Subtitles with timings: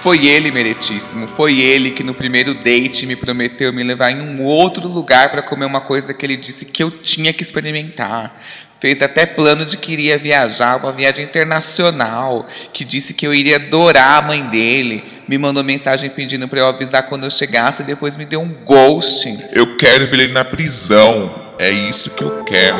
[0.00, 1.26] Foi ele, meritíssimo.
[1.26, 5.42] Foi ele que no primeiro date me prometeu me levar em um outro lugar para
[5.42, 8.34] comer uma coisa que ele disse que eu tinha que experimentar.
[8.78, 13.56] Fez até plano de que iria viajar, uma viagem internacional, que disse que eu iria
[13.56, 15.02] adorar a mãe dele.
[15.26, 18.54] Me mandou mensagem pedindo para eu avisar quando eu chegasse e depois me deu um
[18.64, 19.36] ghost.
[19.52, 21.34] Eu quero ver ele na prisão.
[21.58, 22.78] É isso que eu quero.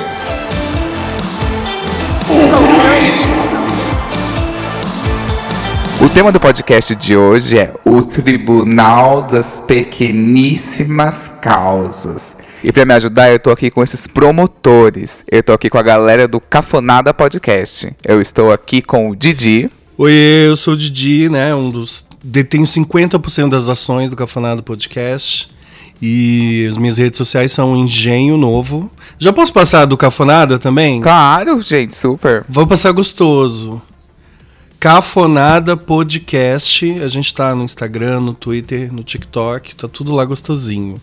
[6.00, 12.36] O tema do podcast de hoje é o Tribunal das Pequeníssimas Causas.
[12.62, 15.24] E para me ajudar, eu tô aqui com esses promotores.
[15.28, 17.92] Eu tô aqui com a galera do Cafonada Podcast.
[18.04, 19.68] Eu estou aqui com o Didi.
[19.96, 20.12] Oi,
[20.46, 21.52] eu sou o Didi, né?
[21.52, 22.06] Um dos.
[22.22, 25.50] Detenho 50% das ações do Cafonada Podcast.
[26.00, 28.88] E as minhas redes sociais são Engenho Novo.
[29.18, 31.00] Já posso passar do Cafonada também?
[31.00, 32.44] Claro, gente, super.
[32.48, 33.82] Vou passar gostoso.
[34.80, 37.00] Cafonada Podcast.
[37.00, 39.74] A gente tá no Instagram, no Twitter, no TikTok.
[39.74, 41.00] Tá tudo lá gostosinho.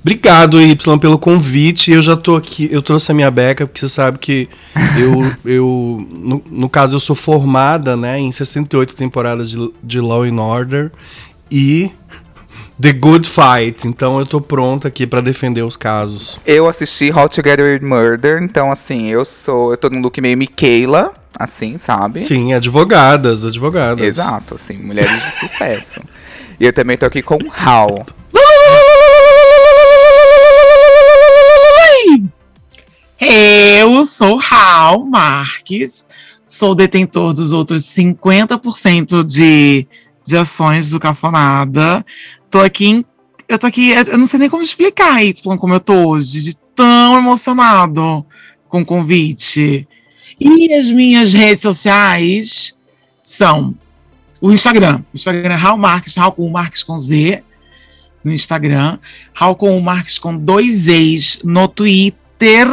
[0.00, 1.90] Obrigado, Y, pelo convite.
[1.90, 4.48] Eu já tô aqui, eu trouxe a minha beca, porque você sabe que
[4.98, 10.24] eu, eu no, no caso, eu sou formada né, em 68 temporadas de, de Law
[10.24, 10.92] and Order
[11.50, 11.90] e
[12.80, 13.88] The Good Fight.
[13.88, 16.38] Então eu tô pronta aqui para defender os casos.
[16.44, 20.00] Eu assisti How to Get Away with Murder, então assim, eu sou, eu tô num
[20.00, 22.20] look meio Michaela, assim, sabe?
[22.20, 24.06] Sim, advogadas, advogadas.
[24.06, 26.00] Exato, assim, mulheres de sucesso.
[26.58, 28.04] E eu também tô aqui com Hal.
[33.20, 36.06] Eu sou Raul Marques,
[36.46, 39.86] sou detentor dos outros 50% de,
[40.24, 42.04] de ações do Cafonada.
[42.50, 43.04] Tô aqui, em,
[43.48, 46.56] eu tô aqui, eu não sei nem como explicar, Y, como eu tô hoje, de
[46.74, 48.24] tão emocionado
[48.68, 49.88] com o convite.
[50.44, 52.76] E as minhas redes sociais
[53.22, 53.74] são
[54.38, 54.98] o Instagram.
[55.12, 57.42] O Instagram é Raul Marques, Raul com Marques com Z
[58.22, 58.98] no Instagram.
[59.32, 62.68] Raul com Marques com dois E's no Twitter.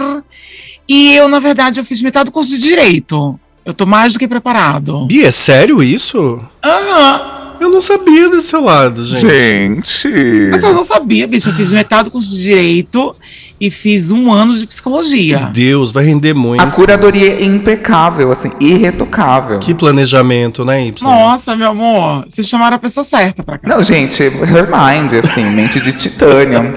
[0.85, 3.39] E eu, na verdade, eu fiz metade do curso de Direito.
[3.63, 5.07] Eu tô mais do que preparado.
[5.09, 6.41] E é sério isso?
[6.61, 7.55] Aham.
[7.61, 9.21] Eu não sabia desse seu lado, gente.
[9.21, 10.49] Gente!
[10.49, 11.49] Mas eu não sabia, bicho.
[11.49, 13.15] Eu fiz metade do curso de Direito
[13.61, 15.51] e fiz um ano de Psicologia.
[15.53, 16.59] Deus, vai render muito.
[16.59, 19.59] A curadoria é impecável, assim, irretocável.
[19.59, 21.07] Que planejamento, né, Y?
[21.07, 22.25] Nossa, meu amor.
[22.27, 23.69] Vocês chamaram a pessoa certa pra cá.
[23.69, 26.73] Não, gente, her mind, assim, mente de titânio.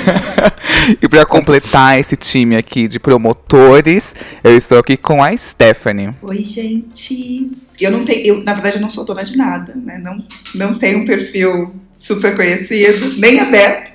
[1.02, 6.14] e para completar esse time aqui de promotores, eu estou aqui com a Stephanie.
[6.22, 7.50] Oi, gente.
[7.78, 10.00] Eu não tenho, eu, na verdade, eu não sou dona de nada, né?
[10.02, 10.24] Não,
[10.54, 13.92] não tenho um perfil super conhecido, nem aberto.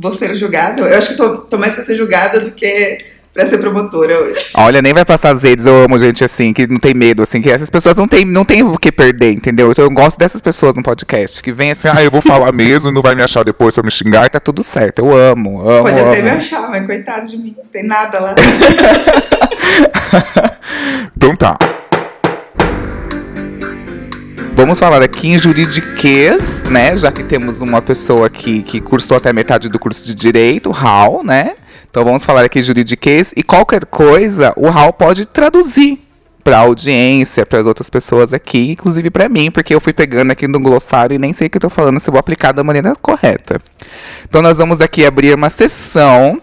[0.00, 0.82] Vou ser julgada.
[0.82, 2.98] Eu acho que tô, tô mais pra ser julgada do que
[3.32, 4.50] pra ser promotora hoje.
[4.54, 7.40] Olha, nem vai passar as redes, eu amo gente assim, que não tem medo, assim,
[7.40, 9.70] que essas pessoas não tem, não tem o que perder, entendeu?
[9.70, 12.90] Então eu gosto dessas pessoas no podcast, que vem assim, ah, eu vou falar mesmo,
[12.90, 15.00] não vai me achar depois se eu me xingar, tá tudo certo.
[15.00, 15.82] Eu amo, amo.
[15.82, 16.10] Pode amo.
[16.10, 18.34] até me achar, mas coitado de mim, não tem nada lá.
[21.16, 21.56] Então tá.
[24.60, 26.94] Vamos falar aqui em juridiquês, né?
[26.94, 31.24] Já que temos uma pessoa aqui que cursou até metade do curso de direito, Hal,
[31.24, 31.54] né?
[31.90, 35.98] Então vamos falar aqui em juridiquês e qualquer coisa o Hal pode traduzir
[36.44, 40.46] para audiência, para as outras pessoas aqui, inclusive para mim, porque eu fui pegando aqui
[40.46, 42.62] no glossário e nem sei o que eu tô falando se eu vou aplicar da
[42.62, 43.62] maneira correta.
[44.28, 46.38] Então nós vamos aqui abrir uma sessão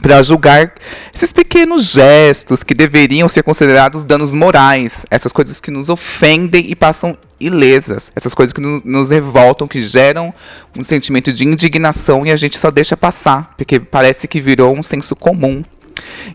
[0.00, 0.72] para julgar
[1.14, 6.76] esses pequenos gestos que deveriam ser considerados danos morais, essas coisas que nos ofendem e
[6.76, 10.32] passam ilesas, essas coisas que nos, nos revoltam, que geram
[10.76, 14.82] um sentimento de indignação e a gente só deixa passar, porque parece que virou um
[14.82, 15.64] senso comum.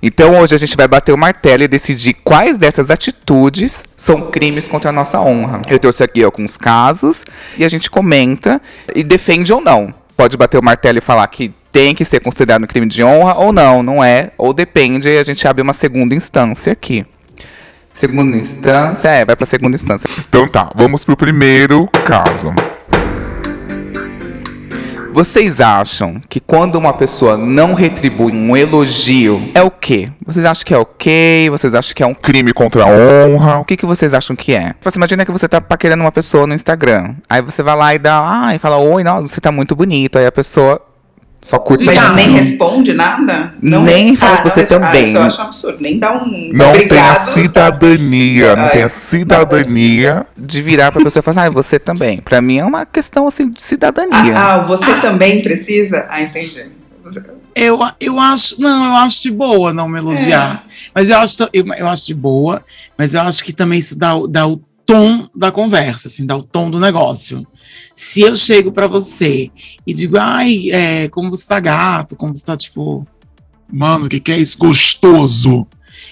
[0.02, 4.68] Então hoje a gente vai bater o martelo e decidir quais dessas atitudes são crimes
[4.68, 5.62] contra a nossa honra.
[5.68, 7.24] Eu trouxe aqui alguns casos
[7.58, 8.62] e a gente comenta
[8.94, 9.94] e defende ou não.
[10.16, 13.34] Pode bater o martelo e falar que tem que ser considerado um crime de honra
[13.34, 17.06] ou não, não é, ou depende, a gente abre uma segunda instância aqui.
[17.94, 20.10] Segunda instância, é, vai pra segunda instância.
[20.26, 22.54] Então tá, vamos pro primeiro caso.
[25.12, 30.10] Vocês acham que quando uma pessoa não retribui um elogio, é o quê?
[30.26, 31.50] Vocês acham que é ok?
[31.50, 33.60] Vocês acham que é um Crime contra a honra.
[33.60, 34.68] O que, que vocês acham que é?
[34.68, 37.16] Tipo assim, imagina que você tá paquerando uma pessoa no Instagram.
[37.30, 40.18] Aí você vai lá e dá, ah, e fala, oi, não, você tá muito bonito.
[40.18, 40.82] Aí a pessoa
[41.48, 43.54] só curte Mas a nem responde nada?
[43.62, 44.82] Não Nem re- faz não você responde.
[44.82, 45.00] também.
[45.02, 45.78] Ah, isso eu acho um absurdo.
[45.80, 47.16] Nem dá um Não tem a obrigado.
[47.18, 48.56] cidadania.
[48.56, 48.72] Não Ai.
[48.72, 50.26] tem a cidadania.
[50.36, 52.20] de virar pra pessoa e falar, ah, você também.
[52.22, 54.36] Pra mim é uma questão assim de cidadania.
[54.36, 56.06] Ah, ah, você também precisa?
[56.10, 56.66] Ah, entendi.
[57.04, 58.60] Você- Eu, eu acho.
[58.60, 60.66] Não, eu acho de boa não me elogiar.
[60.94, 62.64] Mas eu acho, eu, eu acho de boa,
[62.98, 66.44] mas eu acho que também isso dá, dá o tom da conversa, assim, dá o
[66.44, 67.46] tom do negócio.
[67.96, 69.50] Se eu chego pra você
[69.88, 73.08] e digo, ai, é, como você tá gato, como você tá, tipo,
[73.72, 74.58] mano, o que, que é isso?
[74.58, 75.66] Gostoso.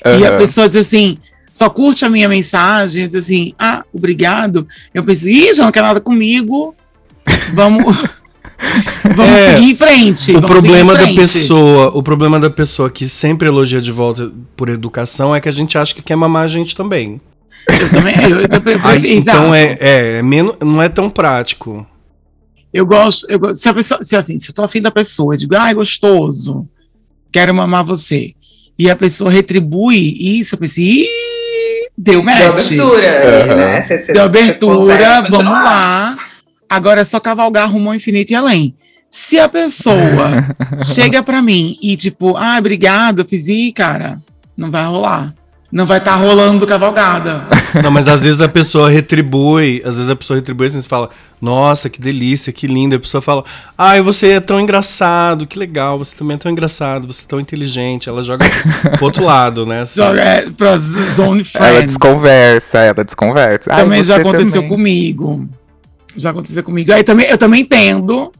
[0.06, 1.18] E a pessoa diz assim,
[1.52, 4.66] só curte a minha mensagem, diz assim, ah, obrigado.
[4.94, 6.74] Eu pensei, ih, já não quer nada comigo.
[7.54, 7.84] Vamos,
[9.16, 10.36] vamos É, seguir em frente.
[10.36, 11.20] O problema seguir da frente.
[11.20, 15.54] pessoa, o problema da pessoa que sempre elogia de volta por educação é que a
[15.54, 17.20] gente acha que quer mamar a gente também.
[17.68, 21.86] Eu também, eu, eu também Aí, então é, é, é menos, não é tão prático.
[22.74, 25.34] Eu gosto, eu gosto- se a pessoa, se assim, se eu tô afim da pessoa,
[25.36, 26.68] eu digo, ai, gostoso,
[27.32, 28.34] quero mamar você.
[28.78, 31.08] E a pessoa retribui isso, eu pensei, ih,
[31.98, 32.70] deu match.
[32.72, 33.56] Deu abertura Aham.
[33.56, 33.82] né?
[33.82, 35.64] Cê- cê- Deu abertura, vamos continuar.
[35.64, 36.18] lá.
[36.68, 38.76] Agora é só cavalgar rumo ao infinito e além.
[39.10, 39.96] Se a pessoa
[40.84, 44.20] chega pra mim e tipo, ah, obrigado, eu fiz, ih, cara,
[44.58, 45.36] não vai rolar.
[45.74, 47.48] Não vai estar rolando cavalgada.
[47.84, 51.10] Não, mas às vezes a pessoa retribui, às vezes a pessoa retribui assim, você fala,
[51.42, 52.96] nossa, que delícia, que lindo.
[52.96, 53.44] A pessoa fala,
[53.76, 57.40] ai, você é tão engraçado, que legal, você também é tão engraçado, você é tão
[57.40, 58.08] inteligente.
[58.08, 58.46] Ela joga
[58.98, 59.82] pro outro lado, né?
[59.82, 60.00] assim.
[60.00, 61.86] Joga é, pra Zone Ela Friends.
[61.88, 63.74] desconversa, ela desconversa.
[63.74, 64.70] Ai, também já você aconteceu também.
[64.70, 65.50] comigo.
[66.16, 66.94] Já aconteceu comigo.
[66.94, 68.32] Aí também, eu também entendo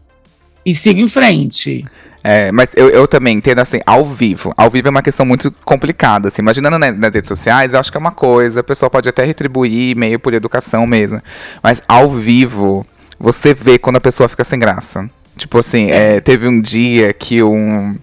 [0.64, 1.84] e sigo em frente.
[2.24, 4.54] É, mas eu, eu também entendo assim, ao vivo.
[4.56, 6.30] Ao vivo é uma questão muito complicada.
[6.30, 9.10] Assim, imaginando né, nas redes sociais, eu acho que é uma coisa, a pessoa pode
[9.10, 11.22] até retribuir meio por educação mesmo.
[11.62, 12.88] Mas ao vivo,
[13.20, 15.10] você vê quando a pessoa fica sem graça.
[15.36, 17.98] Tipo assim, é, teve um dia que um.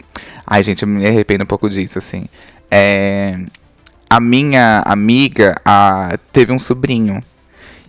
[0.46, 2.26] Ai, gente, eu me arrependo um pouco disso, assim.
[2.70, 3.38] É,
[4.08, 7.22] a minha amiga a, teve um sobrinho.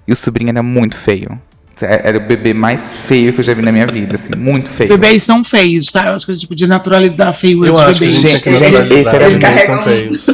[0.07, 1.39] E o sobrinho era muito feio.
[1.85, 4.69] É- Era o bebê mais feio que eu já vi na minha vida, assim, muito
[4.69, 4.89] feio.
[4.89, 6.07] Bebês são feios, tá?
[6.07, 8.21] Eu acho que a gente podia naturalizar a feiura Eu dos acho que a bebês.
[8.21, 10.27] gente Gente, naturalizar, esse era os Eles bebês carregam são feios.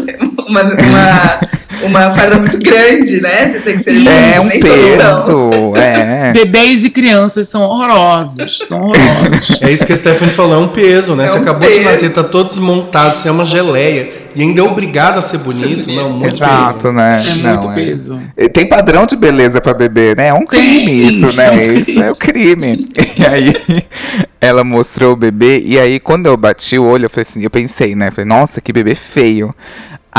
[0.47, 1.39] Uma, uma,
[1.83, 3.45] uma farda muito grande, né?
[3.45, 5.49] De ter que ser É um nem solução.
[5.49, 6.31] peso, é.
[6.33, 9.61] Bebês e crianças são horrorosos, são horrorosos.
[9.61, 11.25] É isso que a Stephanie falou, é um peso, né?
[11.25, 11.89] É você um acabou de peso.
[11.89, 14.09] nascer, tá todo desmontado, você é uma geleia.
[14.35, 15.85] E ainda é obrigado a ser bonito.
[15.87, 15.91] bonito.
[15.91, 16.91] Não, muito Exato, peso.
[16.91, 17.19] né?
[17.19, 18.19] É Não, muito peso.
[18.53, 20.27] Tem padrão de beleza pra bebê, né?
[20.27, 21.45] É um crime Tem, isso, né?
[21.47, 21.81] é um crime.
[21.81, 22.89] Isso é o crime.
[23.17, 23.53] E aí,
[24.39, 27.49] ela mostrou o bebê, e aí, quando eu bati o olho, eu falei assim, eu
[27.49, 28.11] pensei, né?
[28.11, 29.55] Falei, nossa, que bebê feio.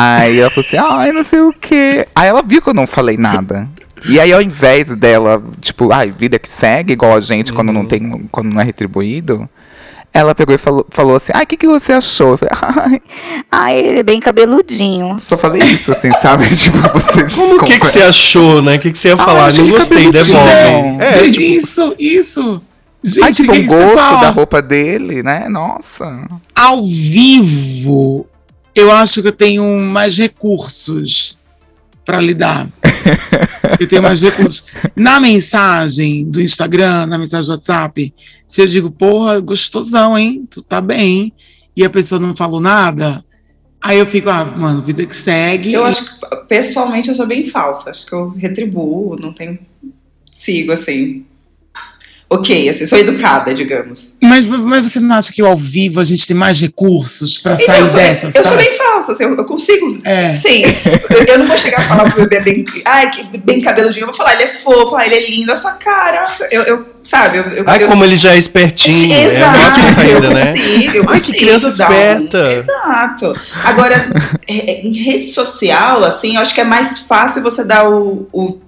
[0.01, 2.07] Aí ela falou assim, ai, não sei o quê.
[2.15, 3.69] Aí ela viu que eu não falei nada.
[4.09, 7.85] E aí, ao invés dela, tipo, ai, vida que segue, igual a gente, quando não
[7.85, 9.49] tem, quando não é retribuído,
[10.13, 12.31] ela pegou e falou, falou assim, ai, o que, que você achou?
[12.31, 13.03] Eu falei, ai,
[13.51, 15.19] Ai, ele é bem cabeludinho.
[15.21, 16.49] só falei isso, assim, sabe?
[16.55, 18.77] Tipo, você Como que, que você achou, né?
[18.77, 19.47] O que, que você ia falar?
[19.47, 20.49] achei Não gostei, devolve.
[21.01, 22.63] É, Gente, tipo, isso, isso.
[23.03, 25.49] Gente, Ai, tipo, um você gosto da roupa dele, né?
[25.49, 26.27] Nossa.
[26.55, 28.27] Ao vivo,
[28.79, 31.37] eu acho que eu tenho mais recursos
[32.05, 32.69] para lidar.
[33.79, 34.65] Eu tenho mais recursos.
[34.97, 38.15] Na mensagem do Instagram, na mensagem do WhatsApp,
[38.47, 40.47] se eu digo, porra, gostosão, hein?
[40.51, 41.33] Tu tá bem.
[41.77, 43.23] E a pessoa não falou nada,
[43.81, 45.73] aí eu fico, ah, mano, vida que segue.
[45.73, 47.91] Eu acho que, pessoalmente, eu sou bem falsa.
[47.91, 49.59] Acho que eu retribuo, não tenho.
[50.31, 51.27] Sigo assim.
[52.31, 54.17] Ok, assim, sou educada, digamos.
[54.23, 57.65] Mas, mas você não acha que ao vivo a gente tem mais recursos para Então,
[57.67, 58.49] sair eu sou, dessa, eu sabe?
[58.49, 59.99] sou bem falsa, assim, eu, eu consigo.
[60.05, 60.31] É.
[60.33, 60.63] Sim,
[61.11, 64.09] eu, eu não vou chegar a falar pro bebê bem, ai, que bem cabeludinho, eu
[64.09, 66.27] vou falar, ele é fofo, ai, ele é lindo, a sua cara.
[66.51, 69.11] Eu, eu sabe, eu, eu, Ai, eu, como ele já é espertinho.
[69.15, 70.53] é uma Exato, ótima saída, eu né?
[70.53, 72.53] consigo, eu Ai, que consigo criança dar um- esperta.
[72.55, 73.33] Exato.
[73.65, 74.11] Agora,
[74.47, 78.59] é, em rede social, assim, eu acho que é mais fácil você dar o, o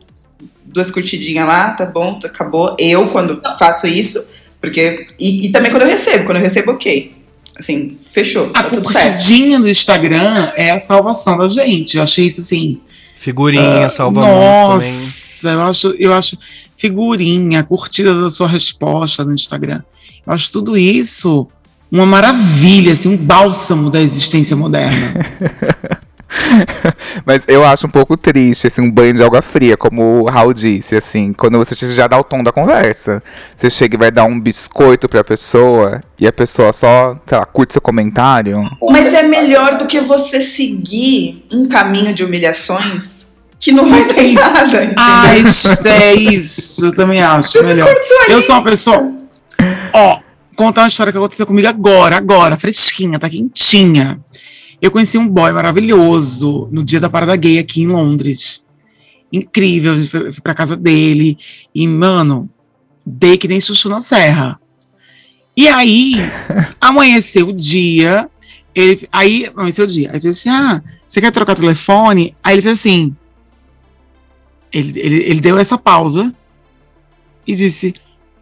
[0.72, 2.76] duas curtidinhas lá, tá bom, acabou.
[2.78, 4.28] Eu, quando faço isso,
[4.60, 5.06] porque.
[5.18, 7.12] E, e também quando eu recebo, quando eu recebo, ok.
[7.58, 9.10] Assim, fechou, A tá tudo certo.
[9.10, 11.96] curtidinha do Instagram é a salvação da gente.
[11.96, 12.80] Eu achei isso assim.
[13.16, 15.12] Figurinha, salva Nossa, muito
[15.42, 15.56] também.
[15.56, 16.38] eu acho, eu acho
[16.74, 19.82] figurinha, curtida da sua resposta no Instagram.
[20.26, 21.46] Eu acho tudo isso
[21.90, 25.14] uma maravilha, assim, um bálsamo da existência moderna.
[27.25, 30.52] Mas eu acho um pouco triste, assim, um banho de água fria, como o Raul
[30.52, 33.22] disse, assim, quando você já dá o tom da conversa.
[33.56, 37.46] Você chega e vai dar um biscoito pra pessoa e a pessoa só, sei lá,
[37.46, 38.62] curte seu comentário.
[38.90, 44.32] Mas é melhor do que você seguir um caminho de humilhações que não vai ter
[44.32, 44.84] nada.
[44.84, 44.94] entendeu?
[44.99, 47.87] ah, isso, é isso, eu também acho Você melhor.
[47.87, 48.32] cortou ali.
[48.32, 49.12] Eu sou uma pessoa.
[49.92, 50.20] Ó,
[50.56, 54.18] contar uma história que aconteceu comigo agora, agora, fresquinha, tá quentinha.
[54.80, 58.64] Eu conheci um boy maravilhoso no dia da parada gay aqui em Londres.
[59.32, 61.38] Incrível, eu fui, pra casa dele
[61.75, 62.49] e, mano,
[63.04, 64.60] dei que nem chuchu na serra.
[65.56, 66.14] E aí,
[66.80, 68.28] amanheceu o dia,
[68.75, 72.37] ele, aí amanheceu o dia, aí fez assim, ah, você quer trocar telefone?
[72.42, 73.14] Aí ele fez assim,
[74.72, 76.32] Ele, ele, ele deu essa pausa
[77.44, 77.94] e disse: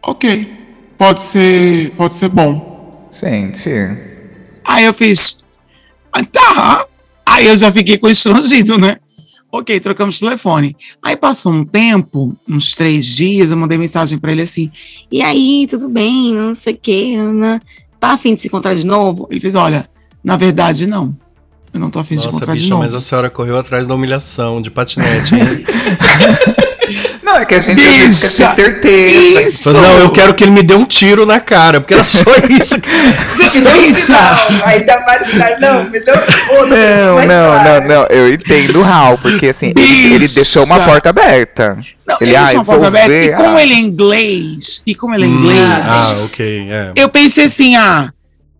[0.03, 0.53] Ok,
[0.97, 3.09] pode ser, pode ser bom.
[3.11, 3.69] Gente.
[4.63, 5.43] Aí eu fiz:
[6.13, 6.85] "Ah, Tá.
[7.25, 8.97] Aí eu já fiquei constrangido, né?
[9.51, 10.75] Ok, trocamos de telefone.
[11.03, 14.71] Aí passou um tempo, uns três dias, eu mandei mensagem pra ele assim:
[15.11, 16.33] E aí, tudo bem?
[16.35, 17.59] Não sei o quê, Ana.
[17.99, 19.27] Tá afim de se encontrar de novo?
[19.31, 19.89] Ele fez: Olha,
[20.23, 21.15] na verdade, não.
[21.73, 22.81] Eu não tô afim de Nossa, encontrar de novo.
[22.81, 25.41] mas a senhora correu atrás da humilhação de patinete, hein?
[27.29, 28.11] Não, é que a gente quer ter
[28.55, 29.41] certeza.
[29.43, 29.71] isso!
[29.71, 32.75] Não, eu quero que ele me dê um tiro na cara, porque era só isso.
[32.75, 34.65] Um.
[34.65, 35.59] Aí dá vários sinais.
[35.59, 36.69] Não, me deu outro.
[36.75, 38.05] Não, mais não, não, não.
[38.09, 41.77] Eu entendo o Hal, porque assim, ele, ele deixou uma porta aberta.
[42.07, 43.07] Não, Ele, ele, deixou uma porta vou aberta.
[43.09, 43.61] ver, E como ah.
[43.63, 46.91] ele é inglês, e como ele é Hum, inglês, ah, ok, é.
[46.95, 48.11] eu pensei assim, ah,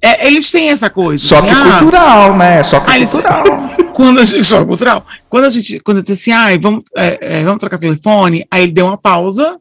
[0.01, 1.25] é, eles têm essa coisa.
[1.25, 2.63] Choque assim, ah, cultural, né?
[2.63, 3.43] Choque Ah, eles- cultural.
[3.93, 5.05] Quando a gente, choque cultural.
[5.27, 8.63] Quando a gente, quando eu disse assim, ah, vamos, é, é, vamos trocar telefone, aí
[8.63, 9.59] ele deu uma pausa,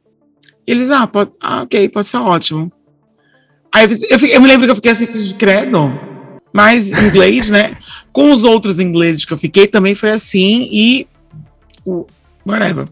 [0.65, 2.71] e eles, ah, pode, ah, ok, pode ser ótimo.
[3.75, 5.93] Aí eu, eu, eu me lembro que eu fiquei assim, de credo,
[6.53, 7.77] mas inglês, né?
[8.13, 11.09] Com os outros ingleses que eu fiquei também foi assim, e
[11.85, 12.07] o
[12.47, 12.87] whatever.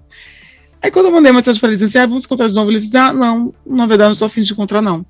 [0.82, 2.70] Aí quando eu mandei uma mensagem pra ele, disse assim, ah, vamos encontrar de novo,
[2.72, 5.06] ele disse, ah, não, na verdade não estou afim de encontrar, não.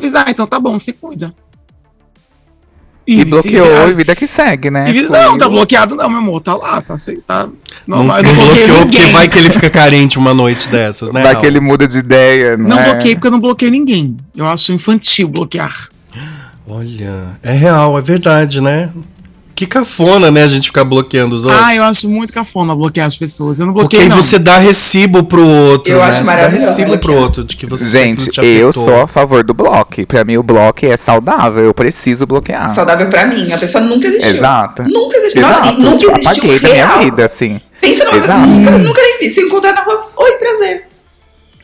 [0.00, 1.32] Fiz, ah, então tá bom, se cuida.
[3.06, 4.88] E bloqueou se- e vida que segue, né?
[4.88, 7.48] e vida- não, tá bloqueado não, meu amor, tá lá, tá assim, tá.
[7.86, 9.12] Não, Não, não bloqueou porque ninguém.
[9.12, 11.22] vai que ele fica carente uma noite dessas, né?
[11.22, 12.92] Vai que ele muda de ideia, não, Não é?
[12.92, 14.16] bloqueei porque eu não bloqueei ninguém.
[14.36, 15.88] Eu acho infantil bloquear.
[16.68, 18.90] Olha, é real, é verdade, né?
[19.60, 21.62] Que cafona, né, a gente ficar bloqueando os outros.
[21.62, 23.60] Ah, eu acho muito cafona bloquear as pessoas.
[23.60, 24.16] Eu não Porque bloqueei, aí não.
[24.16, 26.04] você dá recibo pro outro, Eu né?
[26.04, 28.84] acho Você dá maravilhoso recibo pro outro de que você Gente, te eu afetou.
[28.84, 30.06] sou a favor do bloco.
[30.06, 31.62] Pra mim, o bloco é saudável.
[31.62, 32.70] Eu preciso bloquear.
[32.70, 33.52] Saudável pra mim.
[33.52, 34.34] A pessoa nunca existiu.
[34.34, 34.82] Exato.
[34.88, 35.42] Nunca existiu.
[35.42, 35.78] Nossa, Exato.
[35.78, 37.60] e nunca existiu Apaguei da minha vida, assim.
[37.82, 38.46] Pensa numa Exato.
[38.46, 39.28] nunca, nunca nem vi.
[39.28, 40.84] Se encontrar na rua, oi, prazer.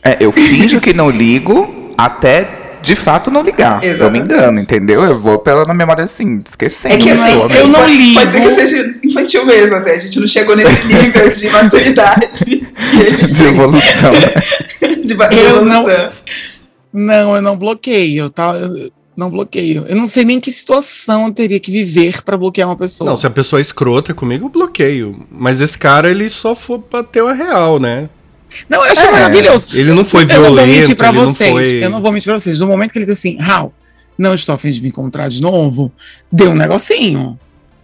[0.03, 2.47] É, eu finjo que não ligo até
[2.87, 3.75] de fato não ligar.
[3.75, 4.23] Eu me Exatamente.
[4.25, 5.03] engano, entendeu?
[5.03, 6.95] Eu vou pela na memória assim, esquecendo.
[6.95, 7.67] É que assim, eu mesmo.
[7.69, 8.19] não ligo.
[8.19, 12.67] Pode ser que seja infantil mesmo, assim, a gente não chegou nesse nível de maturidade
[13.05, 14.09] eles de evolução.
[15.05, 16.09] de va- de Eu não- evolução.
[16.93, 18.53] Não, eu não bloqueio, tá?
[18.55, 19.85] Eu não bloqueio.
[19.87, 23.09] Eu não sei nem que situação eu teria que viver pra bloquear uma pessoa.
[23.09, 25.25] Não, se a pessoa é escrota comigo, eu bloqueio.
[25.29, 28.09] Mas esse cara, ele só foi bateu a real, né?
[28.69, 29.11] Não, eu achei É.
[29.11, 29.67] maravilhoso.
[29.73, 31.51] Ele não foi eu não vou violento, mentir pra vocês.
[31.69, 31.83] foi...
[31.83, 32.59] Eu não vou mentir pra vocês.
[32.59, 33.73] No momento que ele disse assim, Raul,
[34.17, 35.91] não estou a fim de me encontrar de novo,
[36.31, 37.37] deu um negocinho.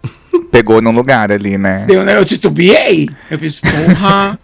[0.51, 1.85] Pegou num lugar ali, né?
[1.87, 2.17] Deu, né?
[2.17, 3.07] Eu titubeei.
[3.29, 4.39] Eu fiz, porra,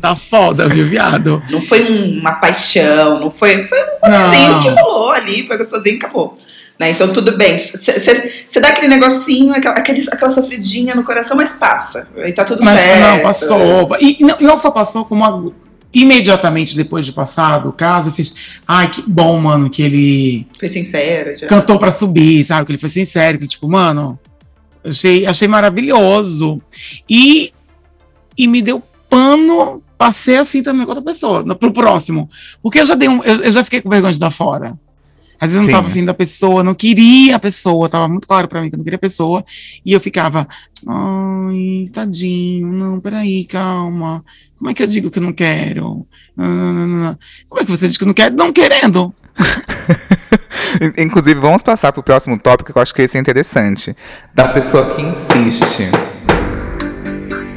[0.00, 1.42] tá foda, viu, viado?
[1.50, 3.64] Não foi um- uma paixão, não foi.
[3.64, 6.38] Foi um rolezinho que rolou ali, foi gostosinho e acabou.
[6.82, 6.90] Né?
[6.90, 7.56] Então tudo bem.
[7.56, 12.08] Você dá aquele negocinho, aquela, aquele- aquela sofridinha no coração, mas passa.
[12.16, 13.00] Aí tá tudo Mas certo.
[13.00, 13.96] não, passou.
[14.00, 15.52] E e não, e não só passou, como a-
[15.94, 18.34] imediatamente depois de passado o caso, eu fiz,
[18.66, 21.46] ai, que bom, mano, que ele Foi sincero já.
[21.46, 22.66] cantou pra subir, sabe?
[22.66, 24.18] Que ele foi sincero, que tipo, mano,
[24.84, 26.60] achei, achei maravilhoso.
[27.08, 27.52] E,
[28.36, 32.28] e me deu pano pra ser assim também com outra pessoa, no, pro próximo.
[32.60, 34.72] Porque eu já dei um, eu, eu já fiquei com vergonha de dar fora.
[35.42, 35.72] Às vezes eu Sim.
[35.72, 38.76] não tava afim da pessoa, não queria a pessoa, tava muito claro pra mim que
[38.76, 39.44] eu não queria a pessoa,
[39.84, 40.46] e eu ficava,
[40.86, 44.24] ai, tadinho, não, peraí, calma.
[44.56, 46.06] Como é que eu digo que eu não quero?
[46.36, 47.18] Não, não, não, não.
[47.48, 48.30] Como é que você diz que não quer?
[48.30, 49.12] Não querendo.
[50.80, 53.96] In- Inclusive, vamos passar pro próximo tópico que eu acho que esse é interessante.
[54.32, 55.90] Da pessoa que insiste.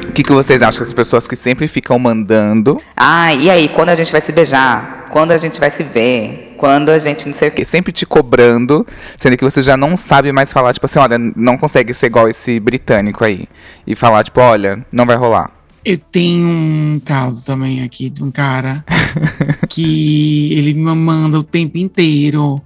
[0.09, 3.89] O que, que vocês acham das pessoas que sempre ficam mandando, Ah, e aí, quando
[3.89, 5.05] a gente vai se beijar?
[5.11, 6.44] Quando a gente vai se ver?
[6.57, 7.65] Quando a gente não sei o quê?
[7.65, 8.85] sempre te cobrando,
[9.17, 12.29] sendo que você já não sabe mais falar, tipo assim, olha, não consegue ser igual
[12.29, 13.47] esse britânico aí.
[13.85, 15.51] E falar, tipo, olha, não vai rolar.
[15.83, 18.83] Eu tenho um caso também aqui de um cara
[19.69, 22.59] que ele me manda o tempo inteiro.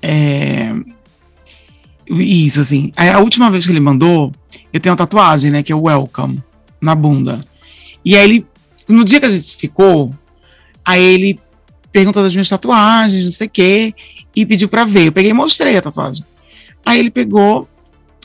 [0.00, 0.72] É,
[2.08, 2.92] Isso, assim.
[2.96, 4.32] A última vez que ele mandou,
[4.72, 5.62] eu tenho uma tatuagem, né?
[5.62, 6.40] Que é o Welcome,
[6.80, 7.44] na bunda.
[8.04, 8.46] E aí ele,
[8.88, 10.14] no dia que a gente ficou,
[10.84, 11.40] aí ele
[11.96, 13.94] perguntou das minhas tatuagens, não sei o quê,
[14.34, 15.06] e pediu pra ver.
[15.06, 16.26] Eu peguei e mostrei a tatuagem.
[16.84, 17.66] Aí ele pegou,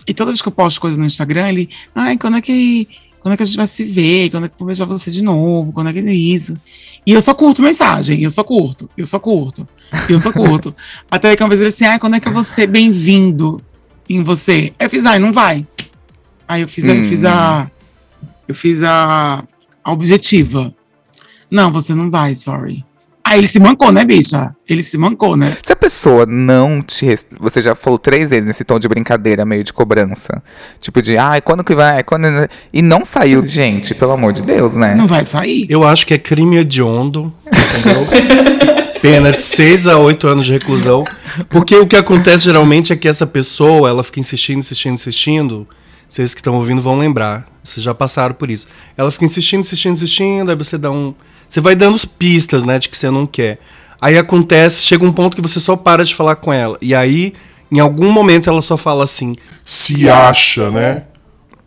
[0.06, 2.86] e toda vez que eu posto coisa no Instagram, ele, ai, quando é que
[3.22, 4.30] quando é que a gente vai se ver?
[4.30, 5.72] Quando é que eu vou beijar você de novo?
[5.72, 6.58] Quando é que é isso?
[7.06, 9.66] E eu só curto mensagem, eu só curto, eu só curto,
[10.10, 10.76] eu só curto.
[11.10, 13.62] Até que uma vez ele disse assim, ah, quando é que eu vou ser bem-vindo
[14.10, 14.74] em você?
[14.78, 15.66] Aí eu fiz, ai, não vai.
[16.48, 17.72] Aí eu fiz, a- eu fiz a.
[18.48, 19.44] Eu fiz a,
[19.84, 20.74] a objetiva.
[21.50, 22.84] Não, você não vai, sorry.
[23.32, 24.54] Aí ele se mancou, né, bicha?
[24.68, 25.56] Ele se mancou, né?
[25.64, 27.06] Se a pessoa não te.
[27.06, 30.44] res- Você já falou três vezes nesse tom de brincadeira, meio de cobrança.
[30.82, 32.04] Tipo de, ai, quando que vai?
[32.04, 32.28] Quando...
[32.74, 33.46] E não saiu.
[33.48, 34.96] Gente, pelo amor de Deus, né?
[34.96, 35.66] Não vai sair.
[35.70, 38.06] Eu acho que é crime hediondo, entendeu?
[39.02, 41.04] Pena de 6 a 8 anos de reclusão.
[41.50, 45.68] Porque o que acontece geralmente é que essa pessoa, ela fica insistindo, insistindo, insistindo.
[46.08, 47.48] Vocês que estão ouvindo vão lembrar.
[47.64, 48.68] Vocês já passaram por isso.
[48.98, 50.52] Ela fica insistindo, insistindo, insistindo.
[50.52, 51.16] Aí você dá um.
[51.52, 53.60] Você vai dando pistas, né, de que você não quer.
[54.00, 56.78] Aí acontece, chega um ponto que você só para de falar com ela.
[56.82, 57.34] E aí,
[57.70, 59.34] em algum momento, ela só fala assim:
[59.66, 61.04] Se acha, né?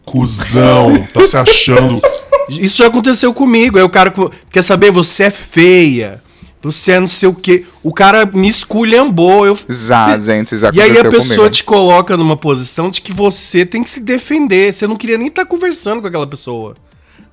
[0.02, 2.00] Cusão, tá se achando.
[2.48, 3.76] Isso já aconteceu comigo.
[3.76, 4.10] Aí o cara
[4.50, 6.22] quer saber, você é feia.
[6.62, 7.66] Você é não sei o quê.
[7.82, 9.46] O cara me esculhambou.
[9.46, 9.58] Eu...
[9.68, 11.50] Já, gente, já E aí a pessoa comigo.
[11.56, 14.72] te coloca numa posição de que você tem que se defender.
[14.72, 16.74] Você não queria nem estar conversando com aquela pessoa.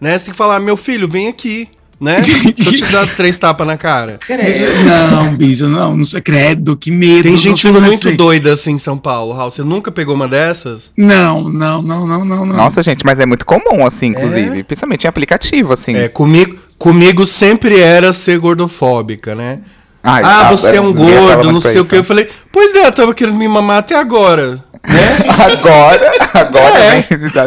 [0.01, 0.17] Né?
[0.17, 1.70] Você tem que falar, meu filho, vem aqui.
[2.01, 2.20] Né?
[2.58, 4.17] Deixa eu te dar três tapas na cara.
[4.20, 4.84] Credo.
[4.84, 5.96] Não, bicho, não.
[5.96, 7.22] Não sei, credo, que medo.
[7.22, 8.17] Tem gente muito assim.
[8.17, 9.51] doida assim em São Paulo, Raul.
[9.51, 10.91] Você nunca pegou uma dessas?
[10.98, 12.58] Não, não, não, não, não, não.
[12.58, 14.63] Nossa, gente, mas é muito comum, assim, inclusive.
[14.63, 15.96] Principalmente em aplicativo, assim.
[15.96, 19.53] É, comigo, comigo sempre era ser gordofóbica, né?
[20.03, 21.96] Ai, ah, a- você é um gordo, não sei o que.
[21.96, 24.63] Eu falei, pois é, eu tava querendo me mamar até agora.
[24.84, 24.98] Né?
[25.38, 26.79] Agora, agora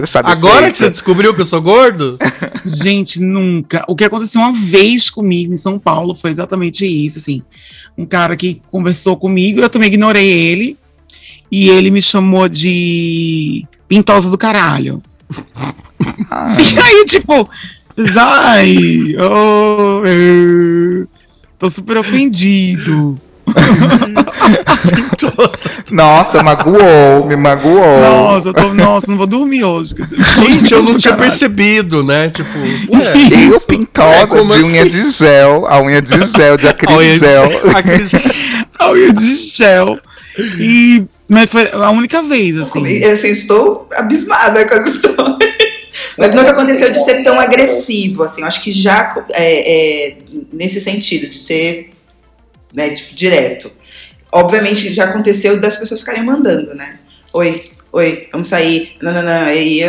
[0.02, 0.06] É.
[0.06, 0.70] chave Agora feita.
[0.70, 2.16] que você descobriu que eu sou gordo?
[2.64, 3.84] Gente, nunca.
[3.88, 7.42] O que aconteceu uma vez comigo em São Paulo foi exatamente isso, assim.
[7.98, 10.78] Um cara que conversou comigo, eu também ignorei ele.
[11.50, 15.02] E ele me chamou de pintosa do caralho.
[16.58, 17.48] E aí, tipo,
[18.16, 20.02] ai, oh,
[21.64, 23.18] tô super ofendido.
[25.90, 28.00] Nossa, magoou, me magoou.
[28.00, 29.94] Nossa, eu tô, nossa, não vou dormir hoje.
[30.36, 32.28] gente, eu não tinha percebido, né?
[32.30, 33.12] Tipo, ué,
[33.52, 34.84] Eu pintosa É, de unha assim?
[34.90, 37.44] de gel, a unha de gel, de acrigel.
[37.74, 38.12] aqueles-
[38.78, 39.98] a unha de gel.
[40.58, 42.84] E, mas foi a única vez, assim.
[42.84, 45.53] E, assim, estou abismada com as histórias.
[46.16, 48.42] Mas nunca aconteceu de ser tão agressivo, assim.
[48.42, 50.16] Eu acho que já é, é,
[50.52, 51.90] nesse sentido, de ser
[52.72, 53.70] né, tipo, direto.
[54.32, 56.98] Obviamente já aconteceu das pessoas ficarem mandando, né?
[57.32, 58.96] Oi, oi, vamos sair.
[59.00, 59.50] Não, não, não.
[59.50, 59.84] E, e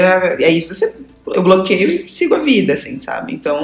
[0.45, 0.93] aí você.
[1.33, 3.33] Eu bloqueio e sigo a vida, assim, sabe?
[3.33, 3.57] Então,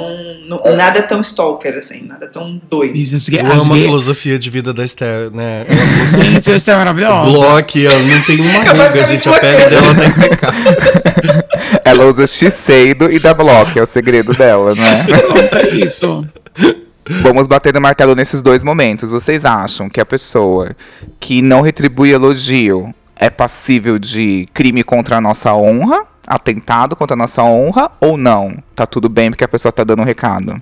[0.48, 2.96] não- nada tão stalker, assim, nada tão doido.
[2.96, 5.64] Isso, acho que- Eu acho amo a que- filosofia de vida da Esther, né?
[6.16, 7.30] Gente, isso é maravilhoso.
[7.30, 9.28] Bloque, ela não tem uma ruga, gente.
[9.28, 11.42] A pele dela tá impecável.
[11.84, 15.06] Ela usa Shiseido e da Block, é o segredo dela, né?
[15.26, 16.24] Conta isso.
[17.22, 19.10] Vamos bater no martelo nesses dois momentos.
[19.10, 20.70] Vocês acham que a pessoa
[21.20, 26.04] que não retribui elogio é passível de crime contra a nossa honra?
[26.26, 27.90] Atentado contra a nossa honra?
[28.00, 28.56] Ou não?
[28.74, 30.60] Tá tudo bem porque a pessoa tá dando um recado.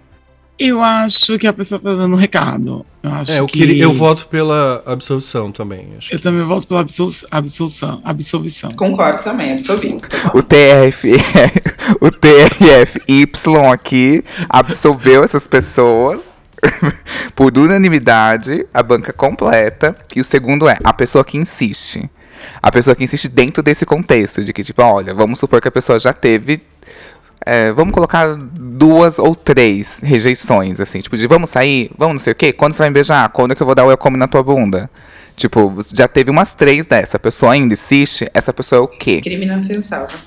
[0.58, 2.84] Eu acho que a pessoa tá dando um recado.
[3.02, 3.58] Eu acho É, eu, que.
[3.60, 5.94] queria, eu voto pela absolução também.
[5.96, 8.00] Acho Eu que- também voto pela absol- absolução.
[8.04, 8.70] absolvição.
[8.72, 9.96] Concordo também, absolvi.
[10.34, 11.12] O TRF,
[12.00, 13.24] o TRFY
[13.72, 16.32] aqui absolveu essas pessoas
[17.34, 19.96] por unanimidade, a banca completa.
[20.14, 22.10] E o segundo é a pessoa que insiste.
[22.62, 25.72] A pessoa que insiste dentro desse contexto, de que, tipo, olha, vamos supor que a
[25.72, 26.61] pessoa já teve.
[27.44, 32.33] é, vamos colocar duas ou três rejeições, assim, tipo, de vamos sair, vamos não sei
[32.33, 34.16] o quê, quando você vai me beijar, quando é que eu vou dar o welcome
[34.16, 34.90] na tua bunda?
[35.37, 39.22] Tipo, já teve umas três dessa, a pessoa ainda insiste, essa pessoa é o quê?
[39.22, 40.18] Crime inafiançável.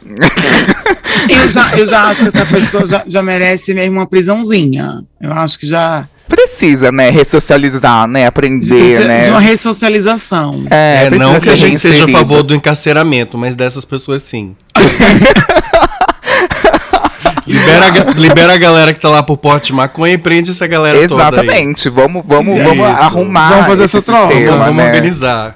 [1.29, 5.03] Eu já, eu já acho que essa pessoa já, já merece mesmo uma prisãozinha.
[5.21, 6.09] Eu acho que já.
[6.27, 9.23] Precisa, né, ressocializar, né, aprender, precisa né.
[9.23, 10.63] de uma ressocialização.
[10.69, 14.55] É, É, não que a gente seja a favor do encarceramento, mas dessas pessoas sim.
[17.45, 20.97] libera, libera a galera que tá lá por porte de maconha e prende essa galera
[21.07, 21.27] toda aí.
[21.29, 23.03] Exatamente, vamos, vamos, É vamos isso.
[23.03, 24.85] arrumar Vamos fazer esse essa troca, vamos né?
[24.85, 25.55] organizar.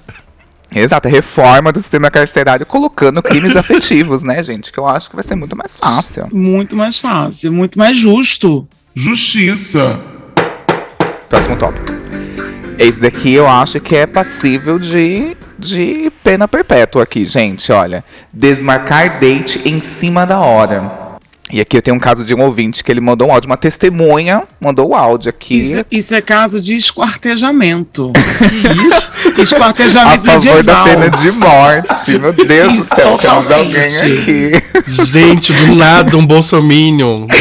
[0.75, 4.71] Exato, a reforma do sistema carcerário colocando crimes afetivos, né, gente?
[4.71, 6.25] Que eu acho que vai ser muito mais fácil.
[6.31, 8.67] Muito mais fácil, muito mais justo.
[8.93, 9.97] Justiça.
[11.29, 11.85] Próximo tópico.
[12.79, 17.71] Esse daqui eu acho que é passível de, de pena perpétua aqui, gente.
[17.71, 21.07] Olha, desmarcar date em cima da hora.
[21.49, 23.55] E aqui eu tenho um caso de um ouvinte que ele mandou um áudio, uma
[23.55, 25.71] testemunha mandou o áudio aqui.
[25.71, 28.11] Isso, isso é caso de esquartejamento.
[28.37, 29.11] Que isso?
[29.37, 30.83] a Esquartejamento favor da medieval.
[30.85, 32.19] pena de morte.
[32.19, 34.51] Meu Deus do céu, temos alguém aqui.
[35.05, 37.15] Gente, do nada um bolsominion.
[37.23, 37.27] O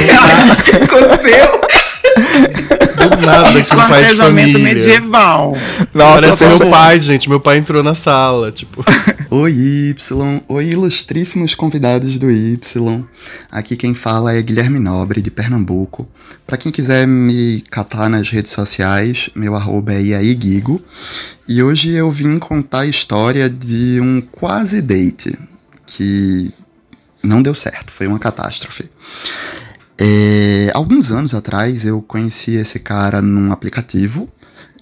[0.62, 1.66] que aconteceu?
[2.97, 4.59] Do nada que um pai de família.
[4.59, 5.57] medieval.
[5.93, 7.29] Nossa, Parece eu meu pai, gente.
[7.29, 8.85] Meu pai entrou na sala, tipo.
[9.31, 9.53] Oi,
[9.91, 10.43] Y.
[10.49, 13.05] Oi, ilustríssimos convidados do Y.
[13.51, 16.09] Aqui quem fala é Guilherme Nobre, de Pernambuco.
[16.47, 20.81] Para quem quiser me catar nas redes sociais, meu arroba é iaiguigo.
[21.49, 25.39] E hoje eu vim contar a história de um quase date
[25.87, 26.53] que
[27.23, 28.89] não deu certo, foi uma catástrofe.
[29.99, 34.29] É, alguns anos atrás eu conheci esse cara num aplicativo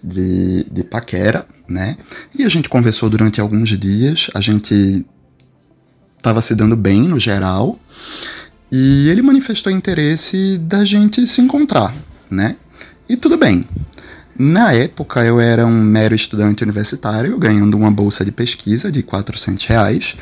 [0.02, 1.96] de, de paquera, né?
[2.36, 5.06] E a gente conversou durante alguns dias, a gente
[6.16, 7.78] estava se dando bem no geral,
[8.72, 11.94] e ele manifestou interesse da gente se encontrar,
[12.30, 12.56] né?
[13.08, 13.66] E tudo bem.
[14.36, 19.64] Na época eu era um mero estudante universitário, ganhando uma bolsa de pesquisa de 400
[19.66, 20.16] reais,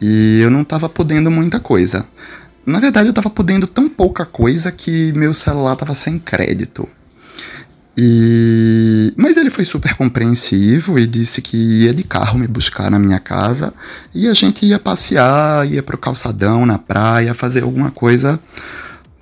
[0.00, 2.04] e eu não estava podendo muita coisa.
[2.64, 6.88] Na verdade, eu estava podendo tão pouca coisa que meu celular estava sem crédito.
[7.96, 9.12] E...
[9.16, 13.18] Mas ele foi super compreensivo e disse que ia de carro me buscar na minha
[13.18, 13.74] casa
[14.14, 18.40] e a gente ia passear, ia pro calçadão, na praia, fazer alguma coisa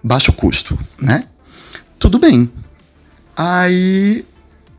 [0.02, 1.24] baixo custo, né?
[1.98, 2.50] Tudo bem.
[3.36, 4.24] Aí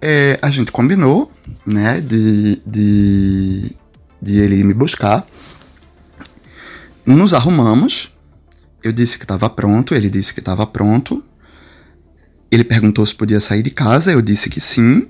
[0.01, 1.29] é, a gente combinou,
[1.65, 3.75] né, de, de,
[4.21, 5.25] de ele me buscar.
[7.05, 8.11] Nos arrumamos.
[8.83, 11.23] Eu disse que estava pronto, ele disse que estava pronto.
[12.51, 15.07] Ele perguntou se podia sair de casa, eu disse que sim.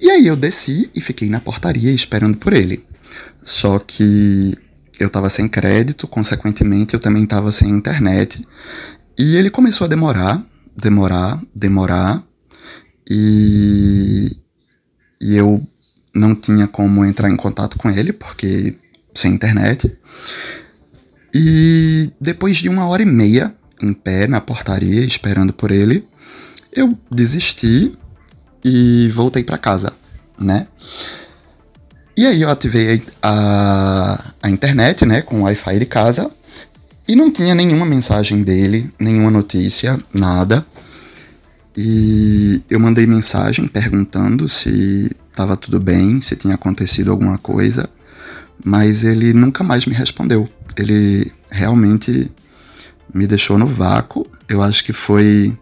[0.00, 2.84] E aí eu desci e fiquei na portaria esperando por ele.
[3.42, 4.56] Só que
[4.98, 8.46] eu estava sem crédito, consequentemente eu também estava sem internet.
[9.18, 10.42] E ele começou a demorar,
[10.76, 12.22] demorar, demorar.
[13.10, 14.30] E,
[15.20, 15.66] e eu
[16.14, 18.76] não tinha como entrar em contato com ele, porque
[19.14, 19.90] sem internet.
[21.40, 26.04] E depois de uma hora e meia em pé na portaria, esperando por ele,
[26.72, 27.96] eu desisti
[28.64, 29.92] e voltei para casa,
[30.36, 30.66] né?
[32.16, 36.28] E aí eu ativei a, a internet, né, com o Wi-Fi de casa
[37.06, 40.66] e não tinha nenhuma mensagem dele, nenhuma notícia, nada.
[41.76, 47.88] E eu mandei mensagem perguntando se estava tudo bem, se tinha acontecido alguma coisa,
[48.64, 50.50] mas ele nunca mais me respondeu.
[50.78, 52.30] Ele realmente
[53.12, 54.26] me deixou no vácuo.
[54.48, 55.56] Eu acho que foi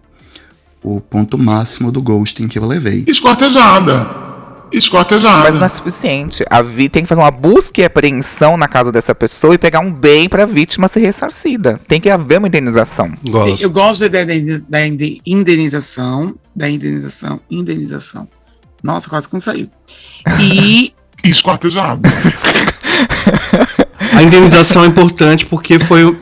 [0.82, 3.04] o ponto máximo do ghosting que eu levei.
[3.06, 4.24] Escortejada.
[4.72, 5.44] Escortejada.
[5.44, 6.44] Mas não é suficiente.
[6.50, 9.78] A vi tem que fazer uma busca e apreensão na casa dessa pessoa e pegar
[9.80, 11.80] um bem pra vítima ser ressarcida.
[11.86, 13.12] Tem que haver uma indenização.
[13.28, 13.62] Gosto.
[13.62, 14.24] Eu gosto da,
[14.68, 18.28] da inde- indenização, da indenização, indenização.
[18.82, 19.70] Nossa, quase que não saiu.
[20.40, 20.92] E
[21.24, 22.08] Escortejada.
[24.12, 26.16] A indenização é importante porque foi,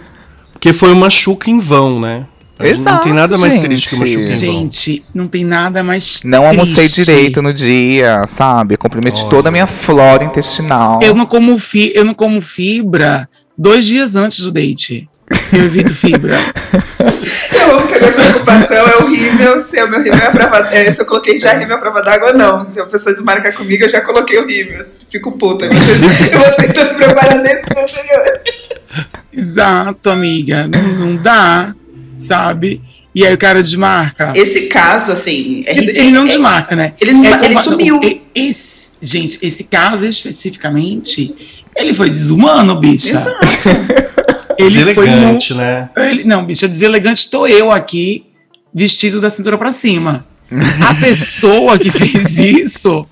[0.52, 2.26] porque foi uma chuca em vão, né?
[2.58, 3.64] não Exato, tem nada mais gente.
[3.64, 4.36] triste que uma chuca em vão.
[4.38, 8.76] Gente, não tem nada mais Não almocei direito no dia, sabe?
[8.76, 9.30] Comprometi Olha.
[9.30, 11.00] toda a minha flora intestinal.
[11.02, 15.08] Eu não como fi, eu não como fibra dois dias antes do date.
[15.52, 16.38] Eu evito fibra.
[17.52, 20.68] Eu amo que a minha preocupação é horrível se o meu rímel é a prova,
[20.70, 22.64] é, se eu coloquei já rímel à prova d'água ou não.
[22.64, 24.84] Se a pessoa desmarcar comigo, eu já coloquei o rímel.
[25.14, 25.66] Fico puta.
[25.70, 28.40] Eu vou sempre se preparando nesse dia anterior.
[29.32, 30.66] Exato, amiga.
[30.66, 31.72] Não, não dá,
[32.16, 32.82] sabe?
[33.14, 34.32] E aí o cara desmarca.
[34.34, 35.62] Esse caso, assim.
[35.68, 36.94] é Ele, ele não é- desmarca, né?
[37.00, 38.00] Ele, desma- É ele sumiu.
[38.34, 41.32] Esse, gente, esse caso especificamente,
[41.76, 43.14] ele foi desumano, bicha.
[43.14, 43.38] Exato.
[44.58, 45.90] Ele foi um Deselegante, né?
[45.96, 48.26] Ele, não, bicha, deselegante estou eu aqui,
[48.74, 50.26] vestido da cintura pra cima.
[50.84, 53.06] A pessoa que fez isso,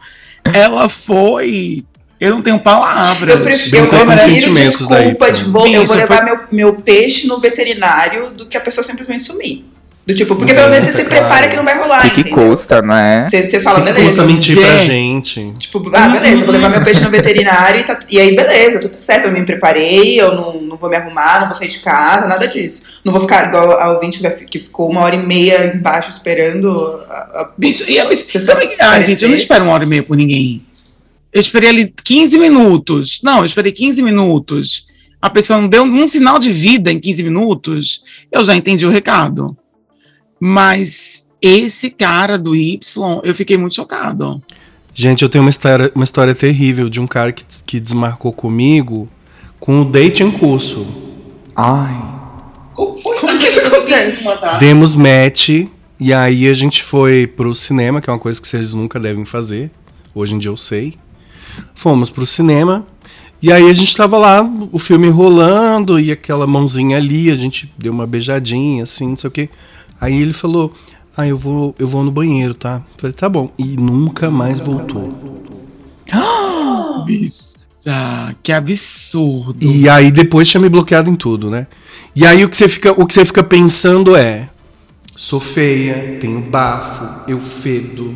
[0.53, 1.85] ela foi.
[2.23, 3.29] Eu não tenho palavras.
[3.35, 5.51] Eu prefiro, eu prefiro sentimentos daí, desculpa de pô.
[5.51, 8.85] vou, eu Isso, vou levar foi- meu, meu peixe no veterinário do que a pessoa
[8.85, 9.65] simplesmente sumir.
[10.05, 11.25] Do tipo, porque pelo menos você tá se claro.
[11.27, 12.05] prepara que não vai rolar.
[12.07, 12.49] E que entendeu?
[12.49, 13.25] custa, né?
[13.27, 14.25] Você, você fala, Custa beleza.
[14.25, 14.85] mentir pra é.
[14.85, 15.53] gente.
[15.59, 18.97] Tipo, ah, beleza, vou levar meu peixe no veterinário e, tá, e aí, beleza, tudo
[18.97, 22.27] certo, eu me preparei, eu não, não vou me arrumar, não vou sair de casa,
[22.27, 22.83] nada disso.
[23.05, 26.69] Não vou ficar igual a ouvinte que- que ficou uma hora e meia embaixo esperando
[27.09, 29.85] a, a- Bicho, e eu, Pessoa sabe que- ah, gente, eu não espero uma hora
[29.85, 30.63] e meia por ninguém.
[31.33, 33.21] Eu esperei ali 15 minutos.
[33.23, 34.87] Não, eu esperei 15 minutos.
[35.21, 38.03] A pessoa não deu um sinal de vida em 15 minutos.
[38.31, 39.57] Eu já entendi o recado.
[40.39, 44.43] Mas esse cara do Y, eu fiquei muito chocado.
[44.95, 49.09] Gente, eu tenho uma história, uma história terrível de um cara que, que desmarcou comigo
[49.59, 50.87] com o date em curso.
[51.57, 52.13] Ai.
[52.75, 53.17] Como foi?
[53.19, 54.25] Como que isso acontece?
[54.59, 55.49] Demos match
[55.99, 59.25] e aí a gente foi pro cinema, que é uma coisa que vocês nunca devem
[59.25, 59.71] fazer.
[60.15, 60.95] Hoje em dia eu sei.
[61.75, 62.87] Fomos pro cinema
[63.43, 67.69] e aí a gente tava lá, o filme rolando e aquela mãozinha ali, a gente
[67.77, 69.49] deu uma beijadinha assim, não sei o quê.
[70.01, 70.73] Aí ele falou:
[71.17, 73.51] "Ah, eu vou, eu vou no banheiro, tá?" Eu falei: "Tá bom".
[73.59, 75.43] E nunca mais voltou.
[77.85, 79.57] Já, que absurdo.
[79.61, 81.67] E aí depois tinha me bloqueado em tudo, né?
[82.15, 84.49] E aí o que você fica, o que você fica pensando é:
[85.17, 88.15] sou feia, tenho bafo, eu fedo,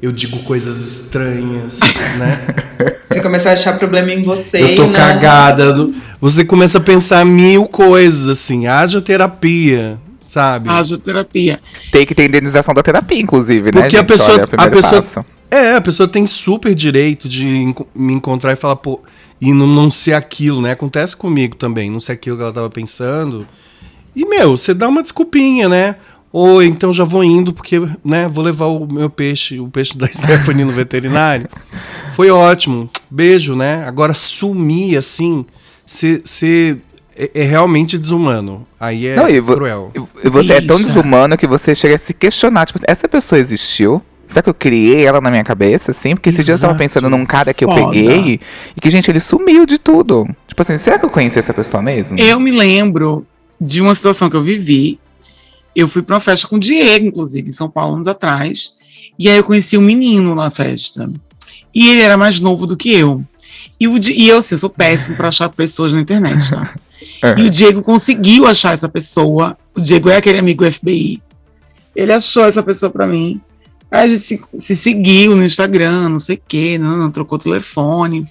[0.00, 1.78] eu digo coisas estranhas,
[2.18, 2.54] né?
[3.08, 4.62] Você começa a achar problema em você.
[4.62, 5.90] Eu tô não- cagada.
[6.20, 10.68] Você começa a pensar mil coisas, assim, haja terapia, sabe?
[10.68, 11.58] Haja terapia.
[11.90, 13.80] Tem que ter indenização da terapia, inclusive, né?
[13.82, 15.24] Porque a pessoa, Olha, a pessoa, passo.
[15.50, 19.00] é, a pessoa tem super direito de me encontrar e falar, pô,
[19.40, 20.72] e não, não ser aquilo, né?
[20.72, 23.46] Acontece comigo também, não ser aquilo que ela tava pensando.
[24.14, 25.96] E, meu, você dá uma desculpinha, né?
[26.32, 30.06] Ou então já vou indo porque, né, vou levar o meu peixe, o peixe da
[30.12, 31.48] Stephanie no veterinário.
[32.12, 32.88] Foi ótimo.
[33.10, 33.84] Beijo, né?
[33.86, 35.46] Agora sumir assim,
[35.86, 36.78] você
[37.16, 38.66] é, é realmente desumano.
[38.78, 39.90] Aí é Não, e cruel.
[40.22, 44.02] E você é tão desumano que você chega a se questionar, tipo, essa pessoa existiu?
[44.28, 46.14] Será que eu criei ela na minha cabeça, assim?
[46.14, 46.78] Porque esse dia eu tava Exato.
[46.78, 47.86] pensando num cara que eu Foda.
[47.86, 48.38] peguei
[48.76, 50.28] e que, gente, ele sumiu de tudo.
[50.46, 52.18] Tipo assim, será que eu conheci essa pessoa mesmo?
[52.18, 53.26] Eu me lembro
[53.58, 55.00] de uma situação que eu vivi.
[55.78, 58.74] Eu fui pra uma festa com o Diego, inclusive, em São Paulo, anos atrás.
[59.16, 61.08] E aí eu conheci um menino na festa.
[61.72, 63.24] E ele era mais novo do que eu.
[63.78, 66.74] E, o e eu, assim, eu sou péssimo pra achar pessoas na internet, tá?
[67.22, 67.40] É.
[67.40, 69.56] E o Diego conseguiu achar essa pessoa.
[69.74, 71.22] O Diego é aquele amigo FBI.
[71.94, 73.40] Ele achou essa pessoa pra mim.
[73.90, 77.38] Aí a gente se, se seguiu no Instagram, não sei o quê, não, não, trocou
[77.38, 78.24] telefone.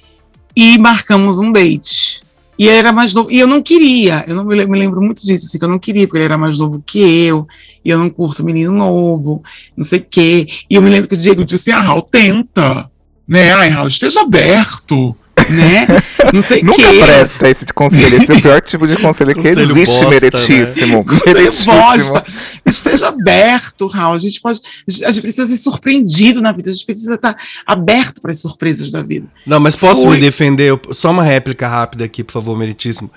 [0.55, 2.21] E marcamos um date.
[2.57, 3.31] E ele era mais novo.
[3.31, 5.69] E eu não queria, eu não me lembro, me lembro muito disso, assim, que eu
[5.69, 7.47] não queria, porque ele era mais novo que eu,
[7.85, 9.43] e eu não curto menino novo,
[9.75, 10.47] não sei o quê.
[10.69, 12.89] E eu me lembro que o Diego disse ah, Raul, tenta.
[13.27, 13.51] Né?
[13.51, 15.15] Ai, Raul, esteja aberto.
[15.49, 15.87] Né?
[16.33, 16.99] Não sei o Nunca quê.
[16.99, 18.17] presta esse conselho.
[18.21, 21.03] Esse é o pior tipo de conselho que Conselho existe, bosta, meritíssimo.
[21.03, 21.73] Você Meritíssimo.
[21.73, 22.25] bosta.
[22.65, 24.15] Esteja aberto, Raul.
[24.15, 24.59] A gente pode.
[25.05, 26.69] A gente precisa ser surpreendido na vida.
[26.69, 29.27] A gente precisa estar aberto para as surpresas da vida.
[29.45, 30.15] Não, mas posso Fui.
[30.15, 30.77] me defender?
[30.91, 33.09] Só uma réplica rápida aqui, por favor, meritíssimo.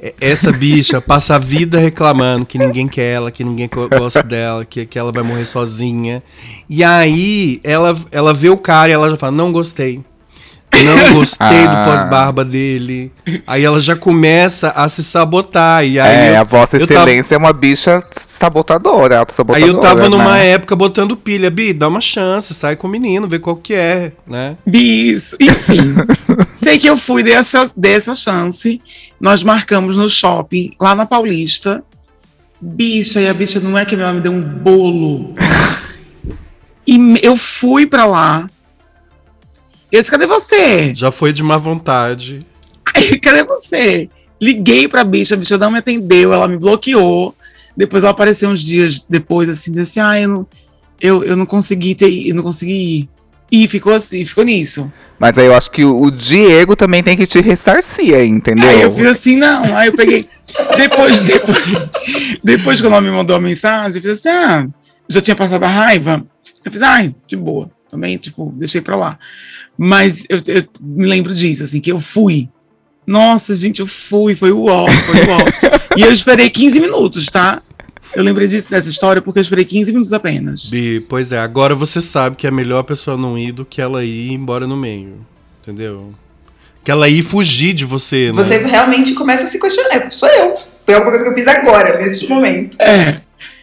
[0.00, 4.64] É- Essa bicha passa a vida reclamando que ninguém quer ela, que ninguém gosta dela,
[4.64, 6.22] que, que ela vai morrer sozinha.
[6.68, 10.00] E aí ela, ela vê o cara e ela já fala: Não gostei.
[10.84, 11.84] Não gostei Ah.
[11.84, 13.12] do pós-barba dele.
[13.46, 15.84] Aí ela já começa a se sabotar.
[15.84, 18.02] E aí É, eu- a Vossa eu tava- Excelência é uma bicha
[18.38, 19.70] sabotadora, Aí auto-sabotadora.
[19.72, 20.50] eu tava numa né?
[20.50, 21.50] época botando pilha.
[21.50, 24.56] Bi, dá uma chance, sai com o menino, vê qual que é, né?
[24.66, 25.94] Isso, enfim.
[26.62, 28.80] sei que eu fui dessa, dessa chance.
[29.20, 31.82] Nós marcamos no shopping, lá na Paulista.
[32.60, 35.34] Bicha, e a bicha não é que ela me deu um bolo.
[36.90, 38.48] E eu fui pra lá.
[39.90, 40.94] Eu disse, cadê você?
[40.94, 42.40] Já foi de má vontade.
[42.94, 44.08] Aí, cadê você?
[44.40, 47.34] Liguei pra bicha, a bicha não me atendeu, ela me bloqueou.
[47.76, 50.46] Depois ela apareceu uns dias depois, assim, disse assim, ah, eu não,
[51.00, 53.08] eu, eu não consegui ter, eu não consegui ir.
[53.50, 54.92] E ficou assim, ficou nisso.
[55.18, 58.68] Mas aí eu acho que o, o Diego também tem que te ressarcir aí, entendeu?
[58.68, 59.74] Aí eu fiz assim, não.
[59.74, 60.28] Aí eu peguei.
[60.76, 64.68] Depois, depois, depois que ela me mandou a mensagem, eu fiz assim, ah,
[65.08, 66.22] já tinha passado a raiva.
[66.62, 67.70] Eu fiz, ai, de boa.
[67.90, 69.18] Também, tipo, deixei pra lá.
[69.76, 72.48] Mas eu, eu me lembro disso, assim, que eu fui.
[73.06, 75.38] Nossa, gente, eu fui, foi o ó, foi o ó.
[75.96, 77.62] e eu esperei 15 minutos, tá?
[78.14, 80.68] Eu lembrei disso, dessa história porque eu esperei 15 minutos apenas.
[80.68, 83.80] Bi, pois é, agora você sabe que é melhor a pessoa não ir do que
[83.80, 85.26] ela ir embora no meio.
[85.62, 86.14] Entendeu?
[86.84, 88.42] Que ela ir fugir de você, né?
[88.42, 89.94] Você realmente começa a se questionar.
[89.94, 90.54] É, sou eu.
[90.84, 92.80] Foi alguma coisa que eu fiz agora, nesse momento.
[92.80, 93.20] É.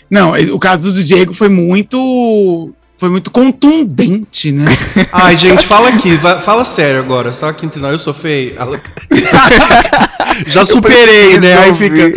[0.09, 2.71] Não, o caso do Diego foi muito.
[2.97, 4.71] Foi muito contundente, né?
[5.11, 8.55] Ai, gente, fala aqui, fala sério agora, só aqui entre nós, eu sou feio.
[10.47, 11.57] Já superei, né?
[11.57, 12.11] Aí fica.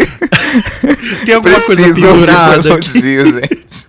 [1.27, 2.99] Tem alguma coisa pendurada um aqui.
[2.99, 3.89] elogio, gente.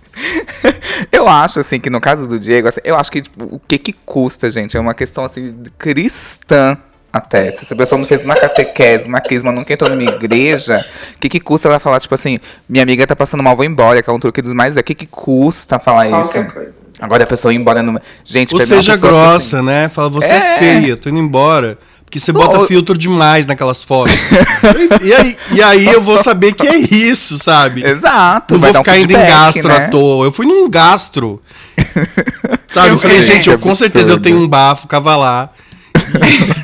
[1.12, 3.78] Eu acho, assim, que no caso do Diego, assim, eu acho que tipo, o que
[3.78, 6.76] que custa, gente, é uma questão, assim, cristã
[7.12, 7.50] até.
[7.50, 10.84] Se essa pessoa não fez uma catequese, uma crisma, nunca entrou numa igreja,
[11.16, 14.02] o que que custa ela falar, tipo assim, minha amiga tá passando mal, vou embora,
[14.02, 16.52] que é um truque dos mais, o que que custa falar Qualquer isso?
[16.52, 16.72] coisa.
[17.00, 18.00] Agora a pessoa ir embora numa...
[18.24, 19.88] Gente, Ou seja que, assim, grossa, né?
[19.88, 20.36] Fala, você é.
[20.36, 20.58] É.
[20.58, 21.78] feia, tô indo embora.
[22.04, 24.12] Porque você bota filtro demais naquelas fotos.
[25.00, 27.86] e, aí, e aí eu vou saber que é isso, sabe?
[27.86, 28.54] Exato.
[28.54, 29.76] Não vai vou dar um ficar indo em gastro né?
[29.76, 30.26] à toa.
[30.26, 31.40] Eu fui num gastro.
[32.66, 32.88] Sabe?
[32.88, 35.52] Eu, Eu- falei, é, gente, eu com certeza eu tenho um bafo cavalar.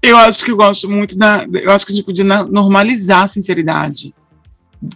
[0.00, 1.46] Eu acho que eu gosto muito da.
[1.52, 4.14] Eu acho que a gente podia normalizar a sinceridade.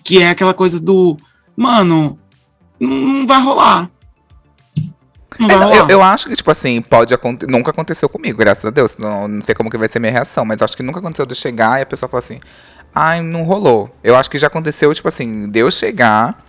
[0.03, 1.17] Que é aquela coisa do.
[1.57, 2.19] Mano,
[2.81, 3.91] não, vai rolar.
[5.39, 5.81] Não É, vai não, rolar.
[5.81, 7.51] eu, eu acho que, tipo assim, pode acontecer.
[7.51, 8.97] Nunca aconteceu comigo, graças a Deus.
[8.99, 11.33] Não, não sei como que vai ser minha reação, mas acho que nunca aconteceu de
[11.33, 12.41] eu chegar e a pessoa falar assim,
[12.95, 13.95] ai, não rolou.
[14.03, 16.43] Eu acho que já aconteceu, tipo assim, de eu chegar,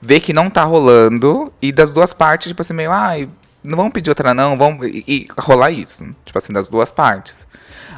[0.00, 3.28] ver que não tá rolando, e das duas partes, tipo assim, meio, ai,
[3.66, 7.46] não vamos pedir outra não, vamos e, e rolar isso, tipo assim, das duas partes.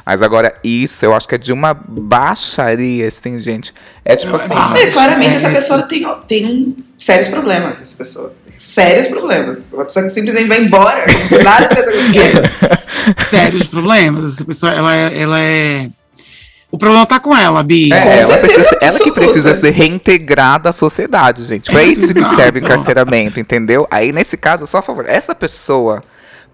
[0.05, 3.73] Mas agora isso, eu acho que é de uma baixaria, assim, gente.
[4.03, 8.33] É tipo assim, É, claramente essa pessoa tem, tem um, sérios problemas, essa pessoa.
[8.57, 9.71] Sérios problemas.
[9.71, 11.05] Uma pessoa que simplesmente vai embora,
[11.43, 12.41] nada acontecido.
[13.29, 14.33] Sérios problemas.
[14.33, 15.21] Essa pessoa, ela é.
[15.21, 15.89] Ela é...
[16.71, 17.95] O problema tá com ela, Bia.
[17.95, 21.75] É, ela, precisa- ela que precisa ser reintegrada à sociedade, gente.
[21.75, 23.87] É isso que serve o encarceramento, entendeu?
[23.89, 25.05] Aí, nesse caso, só a favor.
[25.07, 26.03] Essa pessoa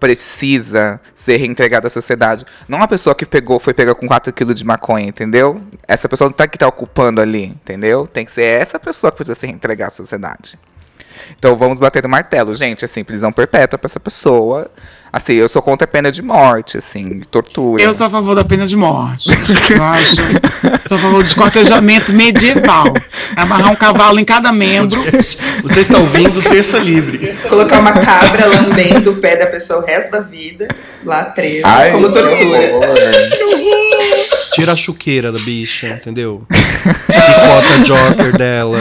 [0.00, 2.44] precisa ser reintegrada à sociedade.
[2.68, 5.60] Não a pessoa que pegou, foi pega com 4 kg de maconha, entendeu?
[5.86, 8.06] Essa pessoa não tá que tá ocupando ali, entendeu?
[8.06, 10.58] Tem que ser essa pessoa que precisa ser reintegrada à sociedade.
[11.38, 14.70] Então vamos bater no martelo, gente, assim, prisão perpétua pra essa pessoa.
[15.12, 17.82] Assim, eu sou contra a pena de morte, assim, tortura.
[17.82, 19.30] Eu sou a favor da pena de morte.
[19.70, 20.16] Eu acho.
[20.86, 22.92] Sou a favor do esquartejamento medieval.
[23.34, 25.00] Amarrar um cavalo em cada membro.
[25.62, 27.32] Você está ouvindo Terça Livre.
[27.48, 30.68] Colocar uma cabra lambendo o pé da pessoa o resto da vida,
[31.04, 32.74] lá presa, Ai, como que tortura.
[32.74, 34.45] horror.
[34.56, 36.46] Tira a chuqueira da bicha, entendeu?
[36.48, 38.78] Picota a Joker dela.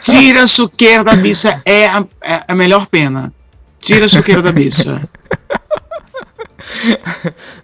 [0.00, 3.30] Tira a chuqueira da bicha é a, é a melhor pena.
[3.78, 5.06] Tira a chuqueira da bicha.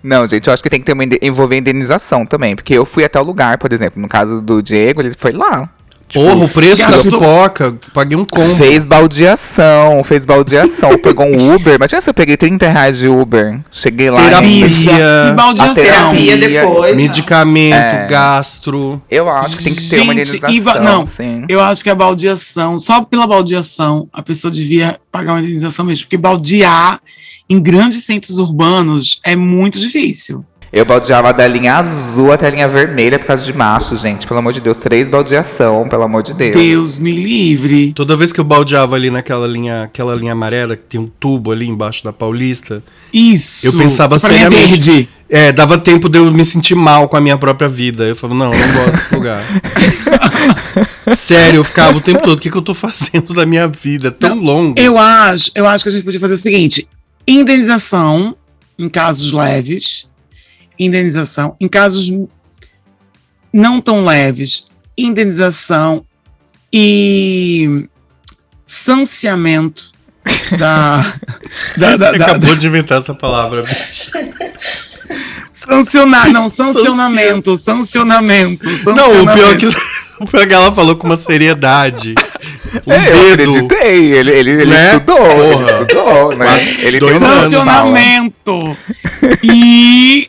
[0.03, 2.55] Não, gente, eu acho que tem que ter uma envolver indenização também.
[2.55, 5.67] Porque eu fui até o lugar, por exemplo, no caso do Diego, ele foi lá.
[6.13, 8.57] Porra, o preço da gastou- pipoca, paguei um combo.
[8.57, 11.75] Fez baldeação, fez baldeação, pegou um Uber.
[11.75, 13.61] Imagina se eu peguei 30 reais de Uber.
[13.71, 14.23] Cheguei lá.
[14.23, 14.49] Terapia.
[14.49, 14.91] e- Bicha.
[14.91, 15.75] E baldeação.
[15.75, 16.97] Terapia Terapia, depois.
[16.97, 17.03] né?
[17.03, 18.07] Medicamento, É.
[18.07, 19.03] gastro.
[19.11, 20.51] Eu acho que tem que ter uma Gente, indenização.
[20.51, 21.05] e va- não.
[21.05, 21.45] sim.
[21.49, 26.05] Eu acho que a baldeação, só pela baldeação, a pessoa devia pagar uma indenização mesmo.
[26.07, 27.01] Porque baldear
[27.51, 30.45] em grandes centros urbanos é muito difícil.
[30.71, 34.27] Eu baldeava da linha azul até a linha vermelha por causa de macho, gente.
[34.27, 36.55] Pelo amor de Deus, três baldeação, pelo amor de Deus.
[36.55, 37.93] Deus me livre.
[37.95, 41.53] Toda vez que eu baldeava ali naquela linha, aquela linha amarela, que tem um tubo
[41.53, 43.67] ali embaixo da Paulista, Isso.
[43.67, 44.91] eu pensava linha seriamente.
[44.91, 45.09] verde.
[45.31, 48.05] É, dava tempo de eu me sentir mal com a minha própria vida.
[48.05, 49.45] Eu falava, não, eu não gosto desse lugar.
[51.15, 54.09] Sério, eu ficava o tempo todo, o que, que eu tô fazendo da minha vida?
[54.09, 54.79] É tão longo.
[54.79, 56.89] Eu acho, eu acho que a gente podia fazer o seguinte:
[57.27, 58.37] indenização
[58.79, 60.09] em casos leves,
[60.79, 62.11] indenização em casos
[63.53, 66.05] não tão leves, indenização
[66.73, 67.89] e
[68.65, 69.91] sanciamento
[70.59, 71.15] da,
[71.77, 74.11] da, da, Você da- acabou de inventar essa palavra, bicho.
[75.65, 79.99] sancionar, não, sancionamento, sancionamento, Não, o pior é que sancionamento.
[80.21, 82.15] o pior é que ela falou com uma seriedade.
[82.87, 83.51] Um É, eu dedo.
[83.51, 84.13] acreditei.
[84.13, 84.93] Ele, ele, ele Né?
[84.93, 85.71] estudou, Porra.
[85.71, 86.75] ele estudou, né?
[86.81, 87.53] Ele Dois tem um anos.
[87.55, 88.77] sancionamento.
[89.43, 90.29] E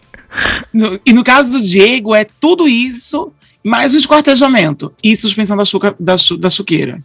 [0.73, 3.31] no, e no caso do Diego, é tudo isso,
[3.63, 6.99] mais o esquartejamento e suspensão da, chuca, da, chu- da chuqueira.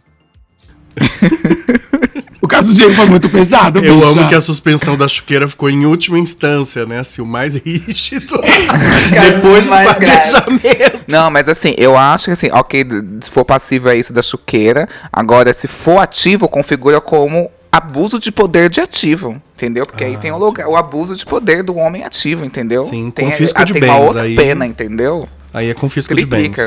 [2.41, 4.11] o caso do Diego foi muito pesado, Eu bicha.
[4.19, 6.99] amo que a suspensão da chuqueira ficou em última instância, né?
[6.99, 8.39] Assim, o mais rígido.
[9.13, 10.99] Casos Depois do esquartejamento.
[11.09, 12.85] Não, mas assim, eu acho que assim, ok,
[13.21, 14.87] se for passivo é isso da chuqueira.
[15.11, 19.41] Agora, se for ativo, configura como abuso de poder de ativo.
[19.55, 19.85] Entendeu?
[19.85, 22.83] Porque aí tem o, lugar, o abuso de poder do homem ativo, entendeu?
[22.83, 25.27] Sim, tem, confisco ah, de tem uma bens, outra aí- pena, entendeu?
[25.53, 26.57] Aí é confisco de bens.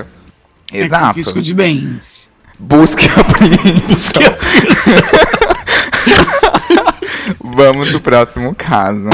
[0.72, 1.06] É Exato.
[1.08, 2.30] confisco de bens.
[2.58, 4.22] Busque a apreensão.
[7.42, 9.08] Vamos pro próximo caso.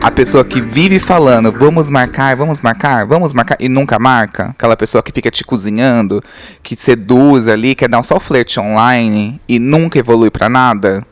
[0.00, 4.50] A pessoa que vive falando, vamos marcar, vamos marcar, vamos marcar, e nunca marca.
[4.50, 6.22] Aquela pessoa que fica te cozinhando,
[6.62, 11.04] que te seduz ali, quer dar um só flerte online e nunca evolui pra nada.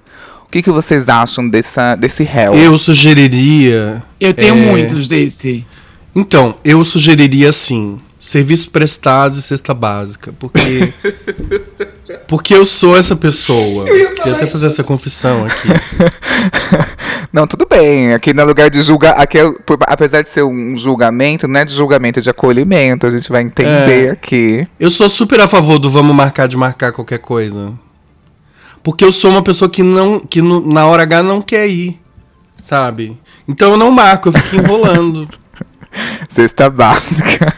[0.46, 2.55] O que, que vocês acham dessa, desse réu?
[2.55, 4.03] Eu sugeriria.
[4.20, 4.70] Eu tenho É.
[4.70, 5.66] muitos desse.
[6.14, 10.33] Então, eu sugeriria assim: serviços prestados e cesta básica.
[10.38, 10.92] Porque.
[12.28, 13.84] porque eu sou essa pessoa.
[13.84, 15.68] Queria até fazer essa confissão aqui.
[17.32, 18.14] Não, tudo bem.
[18.14, 19.12] Aqui no lugar de julgar.
[19.20, 23.06] Aqui, é, por- apesar de ser um julgamento, não é de julgamento, é de acolhimento.
[23.06, 24.10] A gente vai entender É.
[24.10, 24.66] aqui.
[24.80, 27.72] Eu sou super a favor do vamos marcar de marcar qualquer coisa.
[28.82, 32.00] Porque eu sou uma pessoa que não que no- na hora H não quer ir,
[32.62, 33.18] sabe?
[33.46, 35.28] Então eu não marco, eu fico enrolando.
[36.28, 37.52] Cesta básica.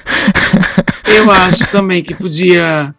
[1.05, 2.95] Eu acho também que podia.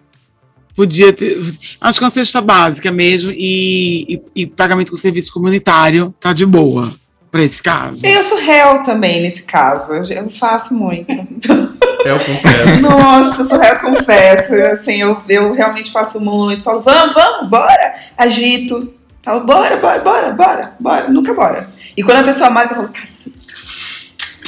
[0.79, 1.41] Podia ter.
[1.81, 6.45] Acho que uma cesta básica mesmo e, e, e pagamento com serviço comunitário tá de
[6.45, 6.93] boa
[7.29, 8.05] pra esse caso.
[8.05, 9.91] Eu sou réu também nesse caso.
[9.91, 11.11] Eu, eu faço muito.
[11.11, 12.81] É, eu confesso.
[12.81, 14.53] Nossa, eu sou réu, confesso.
[14.71, 16.63] Assim, eu, eu realmente faço muito.
[16.63, 17.95] Falo, vamos, vamos, bora.
[18.17, 18.93] Agito.
[19.21, 21.11] Falo, bora, bora, bora, bora, bora.
[21.11, 21.67] Nunca bora.
[21.97, 23.37] E quando a pessoa marca, eu falo, caceta.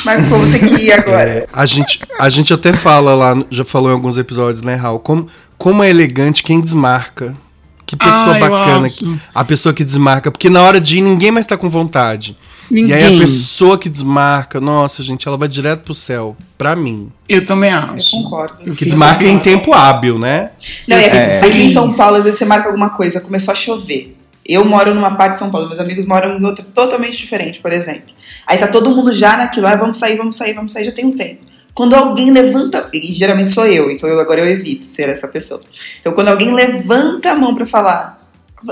[0.06, 1.30] Mas como tem que ir agora?
[1.30, 5.00] É, a, gente, a gente até fala lá, já falou em alguns episódios, né, Raul?
[5.00, 5.28] Como,
[5.62, 7.36] como é elegante quem desmarca.
[7.86, 8.88] Que pessoa Ah, eu bacana.
[9.36, 10.32] A pessoa que desmarca.
[10.32, 12.36] Porque na hora de ir, ninguém mais tá com vontade.
[12.70, 12.90] Ninguém.
[12.90, 16.36] E aí a pessoa que desmarca, nossa, gente, ela vai direto pro céu.
[16.58, 17.12] Pra mim.
[17.30, 18.12] Eu também Eu acho.
[18.12, 18.74] concordo.
[18.74, 20.50] Que desmarca em tempo hábil, né?
[20.88, 21.40] Não, e aqui, É.
[21.46, 24.18] aqui em São Paulo, às vezes você marca alguma coisa, começou a chover.
[24.44, 27.72] Eu moro numa parte de São Paulo, meus amigos moram em outra totalmente diferente, por
[27.72, 28.12] exemplo.
[28.48, 31.06] Aí tá todo mundo já naquilo, ah, vamos sair, vamos sair, vamos sair, já tem
[31.06, 31.51] um tempo.
[31.74, 35.62] Quando alguém levanta, e geralmente sou eu, então eu, agora eu evito ser essa pessoa.
[36.00, 38.16] Então quando alguém levanta a mão pra falar,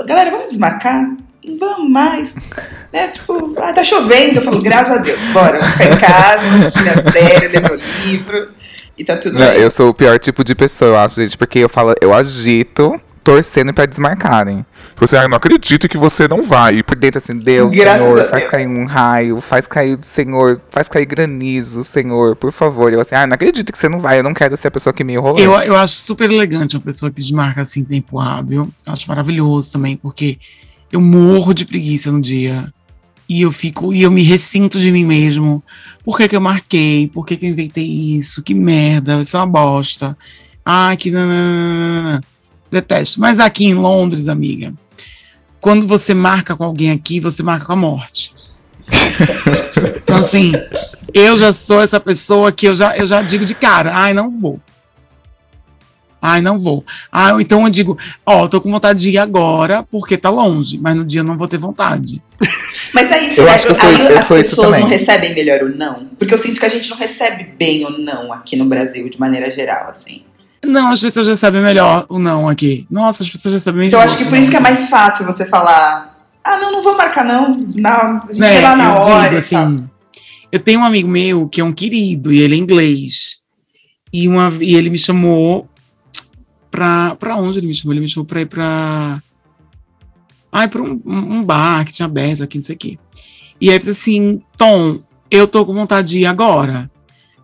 [0.06, 1.08] galera, vamos desmarcar?
[1.44, 2.50] Não vamos mais.
[2.92, 3.08] Né?
[3.08, 4.40] Tipo, ah, tá chovendo.
[4.40, 7.80] Eu falo, graças a Deus, bora, vamos ficar em casa, assistir minha série, ler meu
[8.06, 8.48] livro.
[8.98, 9.60] E tá tudo Não, bem.
[9.60, 13.00] eu sou o pior tipo de pessoa, eu acho, gente, porque eu falo, eu agito
[13.30, 14.66] torcendo pra desmarcarem.
[14.96, 16.82] Você, ah, eu não acredito que você não vai.
[16.82, 18.30] Por dentro assim, Deus, Graças a Senhor, Deus.
[18.30, 22.92] faz cair um raio, faz cair, Senhor, faz cair granizo, Senhor, por favor.
[22.92, 24.92] Eu assim, ah, não acredito que você não vai, eu não quero ser a pessoa
[24.92, 25.38] que me enrolou.
[25.38, 28.68] Eu, eu acho super elegante uma pessoa que desmarca assim tempo hábil.
[28.86, 30.38] Eu acho maravilhoso também, porque
[30.90, 32.72] eu morro de preguiça no dia.
[33.28, 35.62] E eu fico, e eu me ressinto de mim mesmo.
[36.04, 37.06] Por que, que eu marquei?
[37.06, 38.42] Por que, que eu inventei isso?
[38.42, 40.18] Que merda, isso é uma bosta.
[40.64, 42.20] Ah, que nananana.
[42.70, 43.20] Detesto.
[43.20, 44.72] Mas aqui em Londres, amiga,
[45.60, 48.32] quando você marca com alguém aqui, você marca com a morte.
[50.02, 50.52] então, assim,
[51.14, 54.30] eu já sou essa pessoa que eu já, eu já digo de cara, ai, não
[54.30, 54.60] vou.
[56.22, 56.84] Ai, não vou.
[57.10, 57.96] Ah, então eu digo,
[58.26, 61.38] ó, tô com vontade de ir agora porque tá longe, mas no dia eu não
[61.38, 62.22] vou ter vontade.
[62.92, 65.62] Mas aí, Eu será acho que eu sou- aí eu as pessoas não recebem melhor
[65.62, 66.06] o não?
[66.18, 69.18] Porque eu sinto que a gente não recebe bem o não aqui no Brasil, de
[69.20, 70.24] maneira geral, assim.
[70.64, 72.86] Não, as pessoas já sabem melhor o não aqui.
[72.90, 75.24] Nossa, as pessoas já sabem Então melhor acho que por isso que é mais fácil
[75.24, 78.94] você falar, ah, não, não vou marcar não, na, a gente Né, vê lá na
[78.94, 79.88] hora digo assim,
[80.52, 83.40] eu tenho um amigo meu que é um querido e ele é inglês.
[84.12, 85.68] E, uma, e ele me chamou
[86.70, 87.14] pra.
[87.16, 87.92] Pra onde ele me chamou?
[87.94, 89.22] Ele me chamou pra ir pra.
[90.50, 92.98] Ai, pra um, um bar que tinha aberto aqui, não sei o quê.
[93.60, 95.00] E aí ele disse assim: Tom,
[95.30, 96.90] eu tô com vontade de ir agora.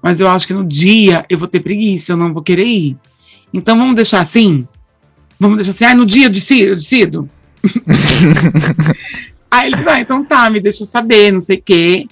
[0.03, 2.97] Mas eu acho que no dia eu vou ter preguiça, eu não vou querer ir.
[3.53, 4.67] Então vamos deixar assim?
[5.39, 6.71] Vamos deixar assim, ah, no dia eu decido.
[6.71, 7.31] Eu decido.
[9.51, 12.07] Aí ele, ah, então tá, me deixa saber, não sei o quê.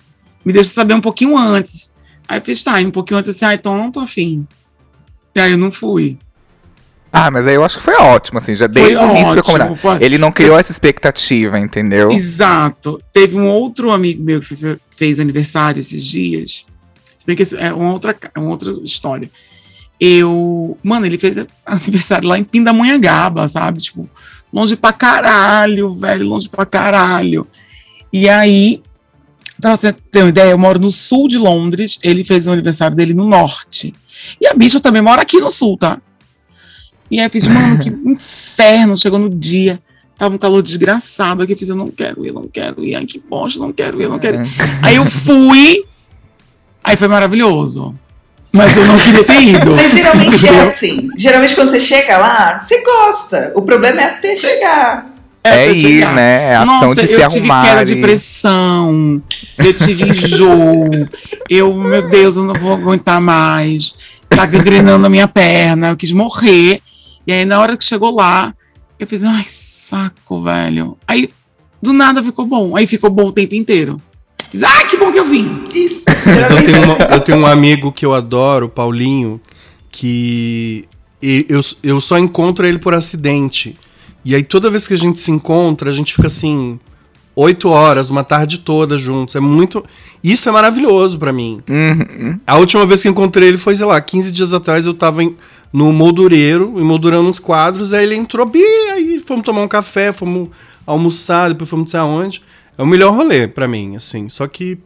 [0.44, 1.92] Me deixa saber um pouquinho antes.
[2.28, 4.46] Aí eu fiz, tá, e um pouquinho antes, assim, ah, então não tô afim.
[5.34, 6.18] E aí eu não fui.
[7.12, 9.42] Ah, mas aí eu acho que foi ótimo, assim, já desde Foi o início ótimo,
[9.44, 9.76] combinado.
[9.76, 12.10] foi- Ele não criou essa expectativa, entendeu?
[12.10, 13.00] Exato.
[13.12, 16.66] Teve um outro amigo meu que fe- fez aniversário esses dias.
[17.16, 19.30] Se bem que é uma outra, é uma outra história.
[20.00, 20.76] Eu.
[20.82, 23.80] Mano, ele fez aniversário lá em Pindamonhangaba, sabe?
[23.80, 24.08] Tipo,
[24.52, 27.46] longe pra caralho, velho, longe pra caralho.
[28.12, 28.82] E aí,
[29.60, 32.96] pra você ter uma ideia, eu moro no sul de Londres, ele fez o aniversário
[32.96, 33.94] dele no norte.
[34.40, 36.00] E a bicha também mora aqui no sul, tá?
[37.10, 39.80] E aí eu fiz, mano, que inferno, chegou no dia.
[40.16, 42.94] Tava um calor desgraçado aqui, eu fiz, eu não quero ir, eu não quero ir,
[42.94, 44.52] ai que bosta, eu não quero ir, eu não quero ir.
[44.80, 45.84] Aí eu fui,
[46.82, 47.98] aí foi maravilhoso.
[48.54, 49.72] Mas eu não queria ter ido.
[49.74, 51.08] Mas geralmente é assim.
[51.18, 53.52] Geralmente quando você chega lá, você gosta.
[53.56, 55.12] O problema é até chegar.
[55.42, 56.14] É, pra ir, chegar.
[56.14, 56.44] né?
[56.52, 57.64] É a ação Nossa, de se eu tive arrumar.
[57.64, 59.22] queda de pressão,
[59.58, 60.88] eu tive enjoo,
[61.50, 63.94] eu, meu Deus, eu não vou aguentar mais,
[64.28, 66.80] tá drenando a minha perna, eu quis morrer.
[67.26, 68.54] E aí, na hora que chegou lá,
[68.98, 70.96] eu fiz, ai, saco, velho.
[71.06, 71.28] Aí,
[71.82, 72.74] do nada ficou bom.
[72.74, 74.00] Aí ficou bom o tempo inteiro.
[74.62, 75.64] Ai, que bom que eu vim.
[75.74, 76.04] Isso.
[76.26, 79.40] Mas eu tenho, é uma- eu tenho um amigo que eu adoro, o Paulinho,
[79.90, 80.84] que
[81.22, 83.76] eu, eu só encontro ele por acidente.
[84.24, 86.78] E aí toda vez que a gente se encontra, a gente fica assim,
[87.36, 89.34] oito horas, uma tarde toda juntos.
[89.36, 89.84] É muito.
[90.22, 91.60] Isso é maravilhoso pra mim.
[91.68, 92.38] Uhum.
[92.46, 95.22] A última vez que eu encontrei ele foi, sei lá, 15 dias atrás, eu tava
[95.22, 95.36] em-
[95.72, 98.60] no moldureiro, emoldurando uns quadros, aí ele entrou, bi,
[98.92, 100.48] aí fomos tomar um café, fomos
[100.86, 102.42] almoçar, depois fomos não sei aonde.
[102.76, 104.28] É o melhor rolê pra mim, assim.
[104.28, 104.78] Só que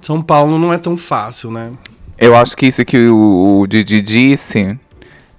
[0.00, 1.72] São Paulo não é tão fácil, né?
[2.18, 4.78] Eu acho que isso que o, o Didi disse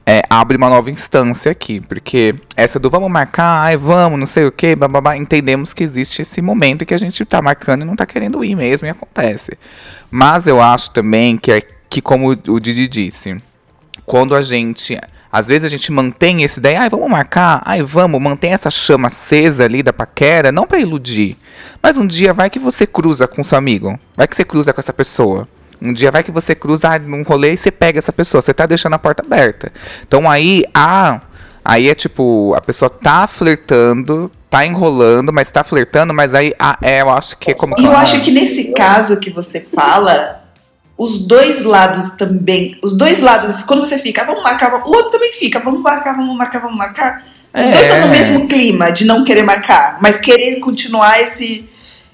[0.06, 4.46] é, abre uma nova instância aqui, porque essa do vamos marcar, ai vamos, não sei
[4.46, 7.96] o que, bababá, entendemos que existe esse momento que a gente tá marcando e não
[7.96, 9.58] tá querendo ir mesmo e acontece.
[10.10, 13.36] Mas eu acho também que, é, que como o Didi disse,
[14.08, 14.98] quando a gente.
[15.30, 19.10] Às vezes a gente mantém esse ideia, ai, vamos marcar, ai, vamos, mantém essa chama
[19.10, 21.38] acesa ali da paquera, não pra iludir.
[21.84, 24.80] Mas um dia vai que você cruza com seu amigo, vai que você cruza com
[24.80, 25.48] essa pessoa.
[25.82, 28.54] Um dia vai que você cruza ah, num rolê e você pega essa pessoa, você
[28.54, 29.72] tá deixando a porta aberta.
[30.08, 31.20] Então aí, ah,
[31.64, 36.78] aí é tipo, a pessoa tá flertando, tá enrolando, mas tá flertando, mas aí, ah,
[36.82, 40.47] é, eu acho que é como E eu acho que nesse caso que você fala,
[40.98, 44.92] os dois lados também, os dois lados, quando você fica, ah, vamos marcar, vamos- o
[44.92, 47.22] outro também fica, vamos marcar, vamos marcar, vamos marcar.
[47.54, 51.68] Os dois estão no mesmo clima de não querer marcar, mas querer continuar esse,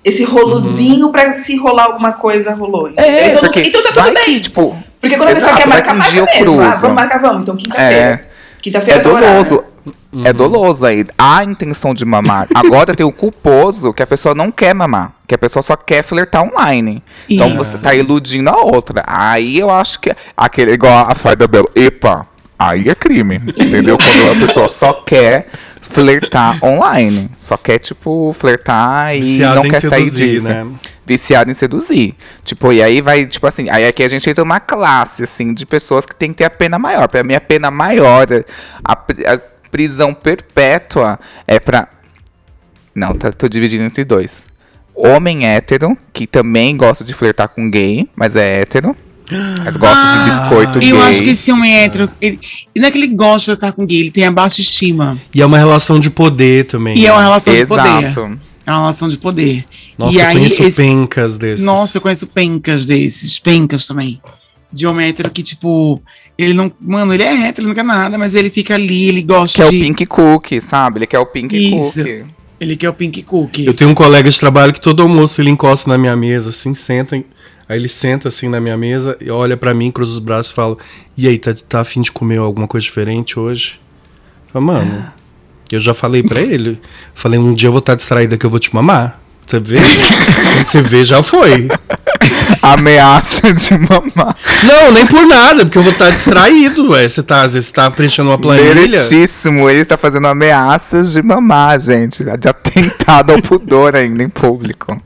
[0.04, 2.90] esse rolozinho pra se rolar alguma coisa, rolou.
[2.96, 4.24] É, então, porque então tá tudo bem.
[4.26, 6.62] que, tipo, Porque quando a pessoa quer marcar, um marca mesmo.
[6.62, 7.42] Ah, vamos marcar, vamos.
[7.42, 7.94] Então quinta-feira.
[8.30, 8.34] É.
[8.62, 9.73] Quinta-feira É tá
[10.12, 10.28] doloso.
[10.28, 11.06] É doloso aí.
[11.18, 12.48] Há intenção de mamar.
[12.54, 15.14] Agora tem o culposo que a pessoa não quer mamar.
[15.28, 17.04] Que a pessoa só quer flertar online.
[17.30, 17.58] Então Isso.
[17.58, 19.04] você tá iludindo a outra.
[19.08, 20.16] Aí eu acho que.
[20.36, 21.68] Aquele, igual a Fai da Bela.
[21.76, 22.28] Epa!
[22.58, 23.36] Aí é crime.
[23.48, 23.98] Entendeu?
[23.98, 25.50] Quando a pessoa só quer
[25.94, 27.30] flertar online.
[27.40, 30.48] Só quer, tipo, flertar e Viciado não em quer sair seduzir, disso.
[30.48, 30.68] né?
[31.06, 32.16] Viciado em seduzir.
[32.44, 35.66] Tipo, e aí vai, tipo assim, aí aqui a gente entra numa classe, assim, de
[35.66, 37.08] pessoas que tem que ter a pena maior.
[37.08, 38.28] Pra mim, a pena maior,
[38.84, 39.40] a, a
[39.74, 41.88] prisão perpétua é pra.
[42.94, 44.46] Não, tá, tô dividindo entre dois.
[44.96, 48.96] Homem hétero, que também gosta de flertar com gay, mas é hétero.
[49.66, 50.92] Mas gosta de biscoito gay.
[50.92, 52.40] Eu acho que esse homem hétero, ele,
[52.76, 55.18] e não é que ele gosta de estar com gay, ele tem a baixa estima.
[55.34, 56.96] E é uma relação de poder também.
[56.96, 57.82] E é uma relação de poder.
[58.04, 58.40] Exato.
[58.66, 59.66] É uma relação de poder.
[59.98, 61.66] Nossa, e eu aí, conheço esse- pencas desses.
[61.66, 64.22] Nossa, eu conheço pencas desses, pencas também.
[64.72, 66.00] De homem hétero que, tipo,
[66.38, 66.72] ele não.
[66.80, 69.62] Mano, ele é hétero, ele não quer nada, mas ele fica ali, ele gosta Que
[69.62, 69.80] é o de.
[69.80, 71.00] Pink Cookie, sabe?
[71.00, 71.96] Ele quer o Pink Isso.
[71.96, 72.26] Cookie.
[72.60, 73.66] Ele quer o Pink Cookie.
[73.66, 76.74] Eu tenho um colega de trabalho que todo almoço ele encosta na minha mesa, assim,
[76.74, 77.22] senta.
[77.68, 80.56] Aí ele senta assim na minha mesa e olha pra mim, cruza os braços e
[80.56, 80.78] fala:
[81.18, 83.80] E aí, tá, tá afim de comer alguma coisa diferente hoje?
[84.48, 85.06] Eu falo, mano,
[85.72, 86.80] eu já falei pra ele.
[87.14, 89.20] Falei, um dia eu vou estar distraída que eu vou te mamar.
[89.46, 89.78] Você vê?
[90.56, 91.68] Quando você vê, já foi.
[92.64, 94.38] Ameaça de mamar.
[94.64, 97.05] Não, nem por nada, porque eu vou estar distraído, ué.
[97.05, 98.74] Você tá, às vezes, você tá preenchendo uma planilha.
[98.74, 102.24] Meritíssimo, ele está fazendo ameaças de mamar, gente.
[102.24, 104.97] De atentado ao pudor ainda em público.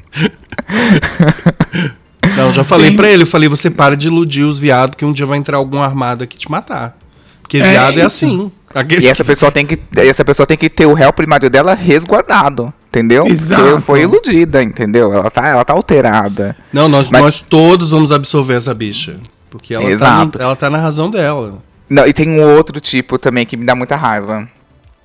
[2.35, 5.11] Não, já falei pra ele, eu falei, você para de iludir os viados, que um
[5.11, 6.95] dia vai entrar algum armado aqui te matar.
[7.47, 8.51] Porque É viado é, assim.
[8.75, 11.73] Aquele- E essa pessoa tem que, essa pessoa tem que ter o réu primário dela
[11.73, 13.25] resguardado, entendeu?
[13.25, 13.63] Exato.
[13.63, 15.13] Porque foi iludida, entendeu?
[15.13, 16.57] Ela tá, ela tá alterada.
[16.73, 19.17] Não, nós, Mas- nós todos vamos absolver essa bicha.
[19.49, 20.37] Porque ela, tá, Exato.
[20.37, 21.63] no- ela tá na razão dela.
[21.89, 24.45] Não, e tem um outro tipo também que me dá muita raiva.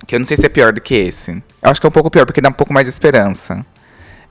[0.05, 1.31] Que eu não sei se é pior do que esse.
[1.31, 3.65] Eu acho que é um pouco pior, porque dá um pouco mais de esperança.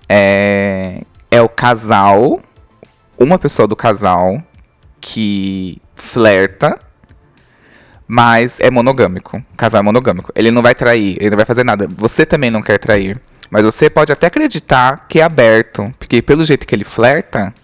[0.06, 1.00] É,
[1.30, 2.38] é o casal,
[3.18, 4.42] uma pessoa do casal
[5.00, 6.78] que flerta,
[8.12, 9.38] mas é monogâmico.
[9.38, 10.30] O casal é monogâmico.
[10.36, 11.88] Ele não vai trair, ele não vai fazer nada.
[11.96, 13.18] Você também não quer trair.
[13.50, 15.90] Mas você pode até acreditar que é aberto.
[15.98, 17.54] Porque pelo jeito que ele flerta,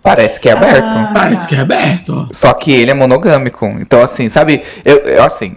[0.00, 1.12] parece que é aberto.
[1.12, 2.28] Parece que é aberto.
[2.30, 3.66] Só que ele é monogâmico.
[3.80, 4.62] Então, assim, sabe?
[4.84, 5.56] Eu, eu, assim,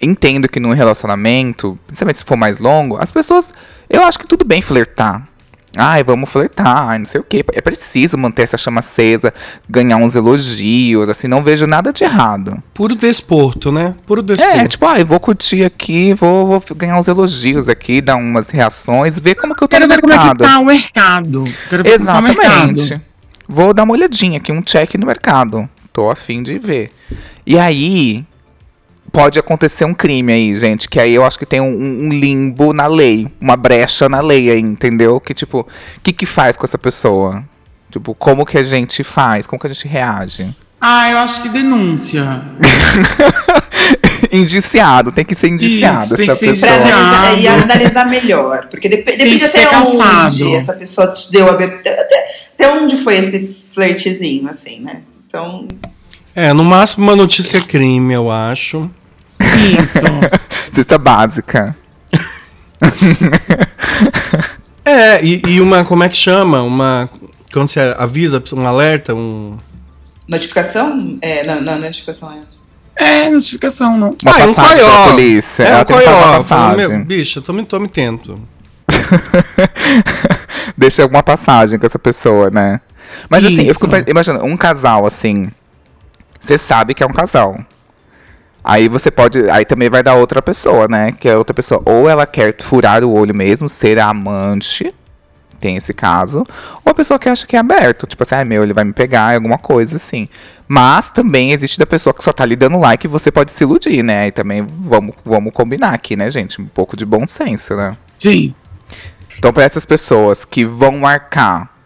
[0.00, 3.52] entendo que num relacionamento, principalmente se for mais longo, as pessoas.
[3.88, 5.26] Eu acho que tudo bem flertar.
[5.76, 7.44] Ai, vamos flertar, ai, não sei o quê.
[7.52, 9.32] É preciso manter essa chama acesa,
[9.68, 12.60] ganhar uns elogios, assim, não vejo nada de errado.
[12.74, 13.94] Puro desporto, né?
[14.04, 14.56] Puro desporto.
[14.58, 19.18] É, tipo, ai, vou curtir aqui, vou, vou ganhar uns elogios aqui, dar umas reações,
[19.18, 20.44] ver como que eu tô Quero no ver como é que mercado.
[20.44, 21.44] tá o mercado.
[21.68, 22.80] Quero ver como tá o Exatamente.
[22.80, 23.02] mercado.
[23.48, 25.68] Vou dar uma olhadinha aqui, um check no mercado.
[25.92, 26.90] Tô afim de ver.
[27.46, 28.24] E aí,
[29.12, 30.88] pode acontecer um crime aí, gente.
[30.88, 33.28] Que aí eu acho que tem um, um limbo na lei.
[33.40, 35.20] Uma brecha na lei aí, entendeu?
[35.20, 37.44] Que tipo, o que que faz com essa pessoa?
[37.90, 39.46] Tipo, como que a gente faz?
[39.46, 40.54] Como que a gente reage?
[40.80, 42.42] Ah, eu acho que denúncia.
[44.32, 46.72] indiciado, tem que ser indiciado Isso, tem essa pessoa.
[46.72, 48.66] analisar, e analisar melhor.
[48.70, 50.44] Porque dep depende até caçado.
[50.44, 52.00] onde essa pessoa te deu abertura.
[52.00, 55.02] Até, até onde foi esse flertezinho, assim, né?
[55.26, 55.68] Então,
[56.34, 58.90] É, no máximo uma notícia crime, eu acho.
[59.40, 60.06] Isso.
[60.72, 61.76] Cesta básica.
[64.82, 66.62] É, e, e uma, como é que chama?
[66.62, 67.08] Uma.
[67.52, 69.58] Quando você avisa, um alerta, um.
[70.26, 71.18] notificação?
[71.20, 72.60] É, não, não, notificação é.
[72.96, 74.16] É, notificação, não.
[74.22, 75.10] Uma ah, um passagem pra coió.
[75.10, 75.62] polícia.
[75.62, 76.76] É, Ela um coió.
[76.76, 78.40] Meu, bicho, eu tô me, tô me tento.
[80.76, 82.80] Deixa alguma passagem com essa pessoa, né?
[83.28, 84.04] Mas assim, eu fico Isso.
[84.08, 85.50] imaginando, um casal assim.
[86.40, 87.58] Você sabe que é um casal.
[88.62, 89.48] Aí você pode.
[89.50, 91.12] Aí também vai dar outra pessoa, né?
[91.12, 91.82] Que é outra pessoa.
[91.84, 94.94] Ou ela quer furar o olho mesmo, ser a amante.
[95.58, 96.46] Tem esse caso.
[96.84, 98.06] Ou a pessoa que acha que é aberto.
[98.06, 100.28] Tipo assim, ah, meu, ele vai me pegar, alguma coisa assim.
[100.66, 103.64] Mas também existe da pessoa que só tá lhe dando like e você pode se
[103.64, 104.28] iludir, né?
[104.28, 106.60] E também vamos, vamos combinar aqui, né, gente?
[106.60, 107.96] Um pouco de bom senso, né?
[108.16, 108.54] Sim.
[109.36, 111.79] Então, para essas pessoas que vão marcar,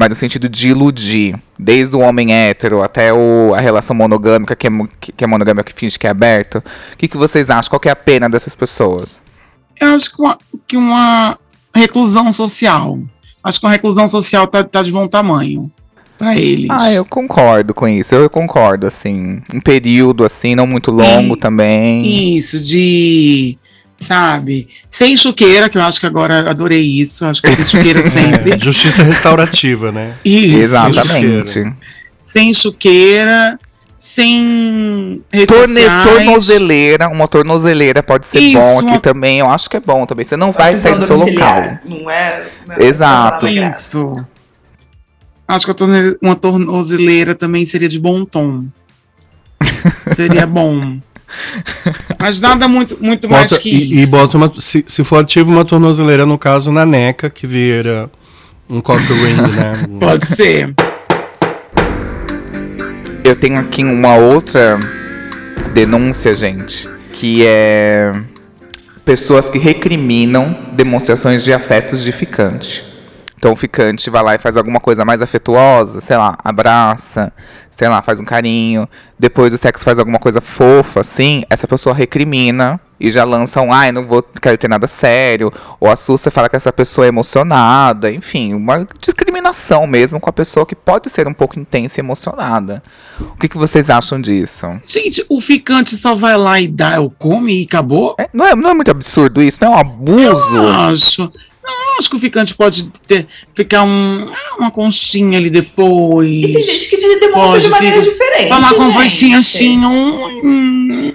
[0.00, 4.66] mas no sentido de iludir, desde o homem hétero até o, a relação monogâmica, que
[4.66, 6.56] é, que é monogâmica que finge que é aberto,
[6.94, 7.68] o que, que vocês acham?
[7.68, 9.20] Qual que é a pena dessas pessoas?
[9.78, 11.38] Eu acho que uma, que uma
[11.74, 12.98] reclusão social.
[13.44, 15.70] Acho que uma reclusão social tá, tá de bom tamanho
[16.16, 16.70] pra eles.
[16.70, 18.14] Ah, eu concordo com isso.
[18.14, 19.42] Eu concordo, assim.
[19.52, 22.36] Um período, assim, não muito longo E- também.
[22.38, 23.58] Isso, de
[24.00, 24.68] sabe?
[24.88, 27.24] Sem chuqueira, que eu acho que agora eu adorei isso.
[27.24, 28.52] Acho que sem chuqueira sempre.
[28.54, 30.14] É, justiça restaurativa, né?
[30.24, 30.56] Isso.
[30.58, 31.72] Exatamente.
[32.22, 33.58] Sem chuqueira,
[33.96, 39.38] sem redes Torne, tornozeleira, uma tornozeleira pode ser Isso, bom aqui uma- também.
[39.40, 40.24] Eu acho que é bom também.
[40.24, 41.78] Você não vai sair do seu local.
[41.84, 42.46] Não é.
[42.66, 43.46] Não é Exato.
[43.46, 43.52] é.
[43.68, 44.14] Isso.
[45.46, 45.82] Acho que
[46.22, 48.64] uma tornozeleira também seria de bom tom.
[50.14, 50.98] seria bom.
[52.18, 54.10] Mas nada muito, muito mais Bota- que e, e isso.
[54.10, 54.52] bota uma.
[54.58, 58.10] Se, se for ativo, uma tornozeleira, no caso, na neca, que vira
[58.68, 59.72] um cock ring, né?
[60.00, 60.74] Pode ser.
[63.22, 64.78] Eu tenho aqui uma outra
[65.74, 68.12] denúncia, gente, que é
[69.04, 72.84] pessoas que recriminam demonstrações de afetos de ficante.
[73.40, 77.32] Então o ficante vai lá e faz alguma coisa mais afetuosa, sei lá, abraça,
[77.70, 78.86] sei lá, faz um carinho.
[79.18, 83.72] Depois do sexo faz alguma coisa fofa, assim, essa pessoa recrimina e já lança um,
[83.72, 85.50] ai, não vou, quero ter nada sério.
[85.80, 88.12] Ou assusta e fala que essa pessoa é emocionada.
[88.12, 92.82] Enfim, uma discriminação mesmo com a pessoa que pode ser um pouco intensa e emocionada.
[93.18, 94.66] O que, que vocês acham disso?
[94.86, 98.16] Gente, o ficante só vai lá e dá, o come e acabou?
[98.18, 99.56] É, não, é, não é muito absurdo isso?
[99.62, 100.54] Não é um abuso?
[100.54, 101.32] Eu acho.
[101.70, 106.28] Não, acho que o ficante pode ter, ficar um, uma conchinha ali depois.
[106.30, 108.48] E tem gente que de- demonstra Pode de maneiras ficar- diferentes.
[108.48, 111.12] Falar com vozinha assim, um, hum, hum.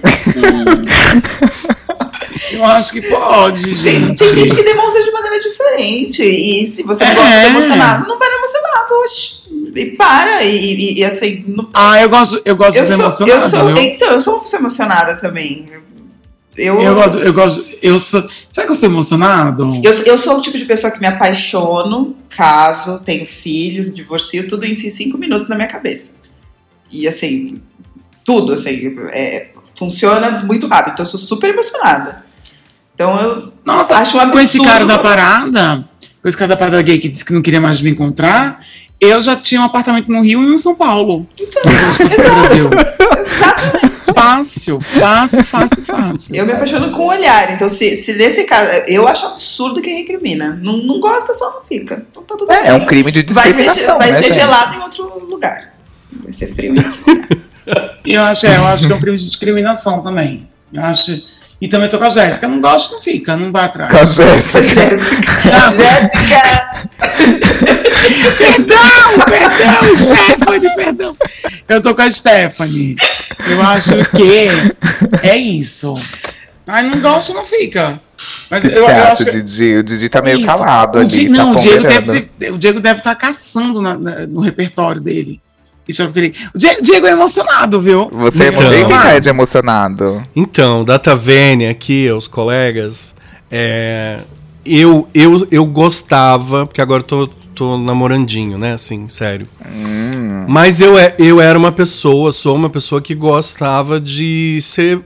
[2.52, 4.18] Eu acho que pode, gente.
[4.18, 6.22] tem gente que demonstra de maneira diferente.
[6.22, 7.14] E se você não É.
[7.14, 8.94] gosta de emocionado, não vai no emocionado.
[9.04, 9.36] oxi.
[9.74, 10.42] E para.
[10.44, 11.44] E, e- e, assim.
[11.48, 13.44] não- Ah, eu gosto, eu gosto eu, de sou, emocionado.
[13.44, 13.66] eu sou.
[13.74, 13.76] viu?
[13.82, 15.68] Então, eu sou uma pessoa emocionada também.
[16.56, 18.28] Eu, Eu gosto, eu gosto, eu sou.
[18.50, 19.68] Será que eu sou emocionado?
[19.82, 24.64] eu, eu sou o tipo de pessoa que me apaixono, caso, tenho filhos, divorcio, tudo
[24.64, 26.14] em si, cinco minutos na minha cabeça.
[26.90, 27.60] E assim,
[28.24, 30.94] tudo, assim, é, funciona muito rápido.
[30.94, 32.24] Então eu sou super emocionada.
[32.94, 34.32] Então eu Nossa, acho um absurdo.
[34.32, 35.88] com esse cara da parada,
[36.22, 38.64] com esse cara da parada gay que disse que não queria mais me encontrar,
[38.98, 41.26] eu já tinha um apartamento no Rio e um em São Paulo.
[41.38, 41.62] Então,
[42.00, 42.70] Brasil.
[43.20, 43.45] Exatamente.
[44.46, 46.34] Fácil, fácil, fácil, fácil.
[46.34, 47.52] Eu me apaixono com o olhar.
[47.52, 48.70] Então, se, se nesse caso.
[48.86, 50.58] Eu acho absurdo quem recrimina.
[50.62, 52.06] Não, não gosta, só não fica.
[52.10, 52.56] Então tá tudo bem.
[52.58, 54.34] É, é um crime de Vai ser, discriminação, vai né, ser gente?
[54.34, 55.74] gelado em outro lugar.
[56.22, 57.28] Vai ser frio em outro lugar.
[58.04, 60.48] E eu acho, é, eu acho que é um crime de discriminação também.
[60.72, 61.35] Eu acho.
[61.60, 62.46] E também tô com a Jéssica.
[62.48, 63.90] Não gosta, não fica, não vai atrás.
[63.90, 64.62] Com a Jéssica.
[64.62, 65.32] Jéssica.
[65.76, 66.76] Jéssica.
[68.38, 71.16] Perdão, perdão, Stephanie, perdão.
[71.68, 72.96] Eu tô com a Stephanie.
[73.48, 74.50] Eu acho que
[75.26, 75.94] é isso.
[76.66, 78.00] Ai, não gosta, não fica.
[78.50, 79.42] Mas O que eu, você eu acha, acho que.
[79.42, 79.76] Didi?
[79.76, 80.46] O Didi tá meio Isso.
[80.46, 81.08] calado o ali.
[81.08, 85.00] Di- tá não, o Diego, deve o Diego deve estar caçando na- na- no repertório
[85.00, 85.40] dele.
[85.88, 86.34] Isso é o que ele.
[86.54, 88.08] O Diego, é emocionado, viu?
[88.10, 89.08] Você é Então.
[89.08, 90.22] é de emocionado.
[90.34, 93.14] Então, Data Vênia aqui, os colegas,
[93.50, 94.18] é,
[94.64, 98.72] eu, eu, eu gostava, porque agora eu tô, tô namorandinho, né?
[98.72, 99.46] Assim, sério.
[100.48, 105.00] Mas eu, é- eu era uma pessoa, sou uma pessoa que gostava de ser.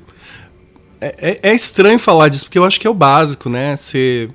[1.00, 3.76] É, é- é estranho falar disso, porque eu acho que é o básico, né?
[3.76, 4.30] Ser.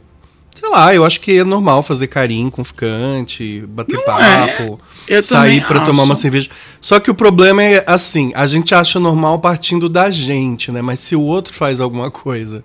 [0.60, 5.66] Sei lá, eu acho que é normal fazer carinho com ficante, bater papo, Eu sair
[5.68, 6.50] pra tomar uma cerveja.
[6.82, 10.82] Só que o problema é assim, a gente acha normal partindo da gente, né?
[10.82, 12.64] Mas se o outro faz alguma coisa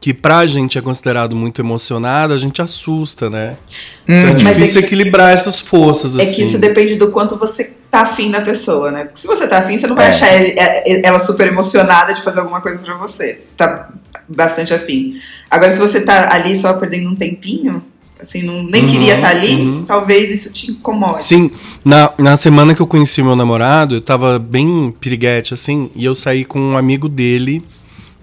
[0.00, 3.56] que pra gente é considerado muito emocionado, a gente assusta, né?
[4.04, 6.36] Então é Mas é difícil que- equilibrar essas forças, É assim.
[6.36, 9.04] que isso depende do quanto você tá afim da pessoa, né?
[9.04, 10.08] Porque se você tá afim, você não vai É.
[10.08, 13.36] achar é- ela super emocionada de fazer alguma coisa pra você.
[13.36, 13.90] Você tá
[14.26, 15.12] bastante afim.
[15.50, 17.84] Agora, se você tá ali só perdendo um tempinho,
[18.20, 19.84] assim, não, nem Uhum, queria estar ali, uhum.
[19.84, 21.24] talvez isso te incomode.
[21.24, 21.50] Sim,
[21.84, 26.14] na, na semana que eu conheci meu namorado, eu tava bem piriguete, assim, e eu
[26.14, 27.62] saí com um amigo dele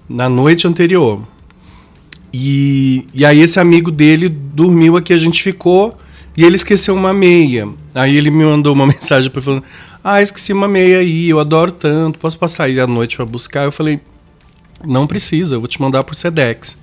[0.09, 1.21] na noite anterior.
[2.33, 5.97] E, e aí esse amigo dele dormiu aqui, a gente ficou,
[6.35, 7.67] e ele esqueceu uma meia.
[7.95, 9.63] Aí ele me mandou uma mensagem pra falando:
[10.03, 13.63] Ah, esqueci uma meia aí, eu adoro tanto, posso passar aí à noite pra buscar?
[13.63, 13.99] Eu falei:
[14.85, 16.77] Não precisa, eu vou te mandar por Sedex.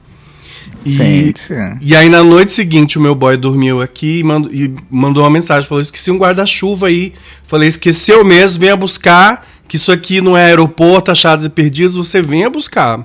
[0.84, 1.54] E, Gente.
[1.80, 5.30] e aí na noite seguinte o meu boy dormiu aqui e mandou, e mandou uma
[5.30, 7.12] mensagem, falou, esqueci um guarda-chuva aí.
[7.42, 12.20] Falei, esqueceu mesmo, venha buscar, que isso aqui não é aeroporto, achados e perdidos, você
[12.20, 13.04] venha buscar.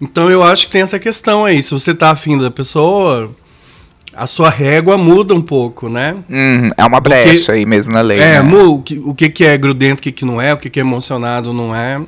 [0.00, 3.30] Então eu acho que tem essa questão aí, se você tá afim da pessoa,
[4.14, 6.16] a sua régua muda um pouco, né?
[6.28, 8.18] Uhum, é uma brecha aí mesmo na lei.
[8.18, 8.54] É, né?
[8.54, 10.80] o que, o que que é grudento, o que que não é, o que que
[10.80, 12.00] é emocionado, não é.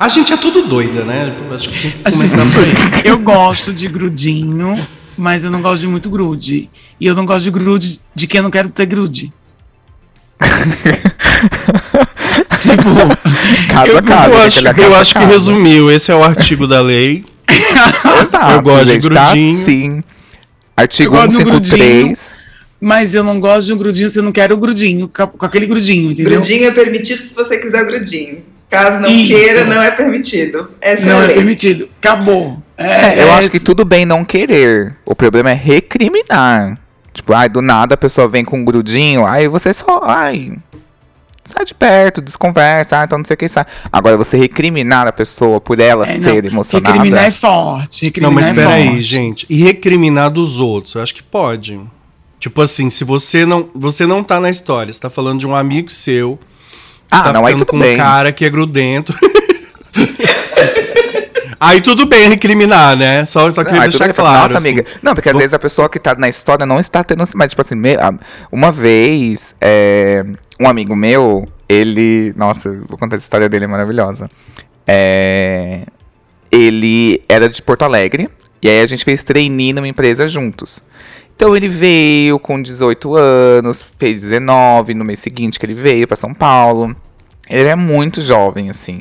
[0.00, 1.30] A gente é tudo doida, né?
[1.54, 3.02] Acho que tem que começar por aí.
[3.04, 4.74] Eu gosto de grudinho,
[5.14, 6.70] mas eu não gosto de muito grude.
[6.98, 9.30] E eu não gosto de grude de quem eu não quero ter grude.
[12.60, 12.88] tipo,
[13.68, 14.30] Caso eu- a caso.
[14.32, 15.90] Eu acho, eu acho que resumiu.
[15.90, 17.22] Esse é o artigo da lei.
[18.22, 19.56] Exato, Eu gosto de gente, grudinho.
[19.56, 20.00] Tá assim.
[20.78, 22.40] Artigo Eu gosto do 153.
[22.80, 25.66] Mas eu não gosto de um grudinho, você não quer o grudinho, com com aquele
[25.66, 26.32] grudinho, entendeu?
[26.40, 28.38] Grudinho é permitido se você quiser o grudinho.
[28.70, 29.34] Caso não Isso.
[29.34, 30.68] queira, não é permitido.
[30.80, 31.36] Essa Não é a é lei.
[31.36, 31.88] permitido.
[31.98, 32.56] Acabou.
[32.78, 34.96] É, eu é acho que tudo bem não querer.
[35.04, 36.78] O problema é recriminar.
[37.12, 40.52] Tipo, ai, do nada a pessoa vem com um grudinho, aí você só, ai,
[41.44, 43.66] sai de perto, desconversa, ah, então não sei o que sai.
[43.92, 46.92] Agora você recriminar a pessoa por ela É, ser não, emocionada.
[46.94, 48.04] Recriminar é forte.
[48.04, 49.44] Não, Recriminar mas é peraí, gente.
[49.50, 50.94] E recriminar dos outros?
[50.94, 51.80] Eu acho que pode.
[52.38, 55.54] Tipo assim, se você não, você não tá na história, você tá falando de um
[55.54, 56.38] amigo seu,
[57.10, 57.94] ah, tá não, ficando com bem.
[57.94, 59.14] um cara que é grudento.
[61.58, 63.24] aí tudo bem recriminar, né?
[63.24, 64.52] Só, só Não, queria tudo deixar claro.
[64.52, 64.68] Nossa, assim.
[64.70, 64.86] amiga.
[65.02, 67.22] Não, porque às Vou- vezes a pessoa que tá na história não está tendo.
[67.34, 67.74] Mas, tipo assim,
[68.50, 70.24] uma vez, é,
[70.58, 72.32] um amigo meu, ele.
[72.36, 74.30] Nossa, vou contar essa história dele, é maravilhosa.
[74.86, 75.84] É,
[76.50, 78.28] ele era de Porto Alegre,
[78.62, 80.82] e aí a gente fez trainee numa empresa juntos.
[81.40, 86.14] Então ele veio com 18 anos, fez 19 no mês seguinte que ele veio pra
[86.14, 86.94] São Paulo.
[87.48, 89.00] Ele é muito jovem, assim.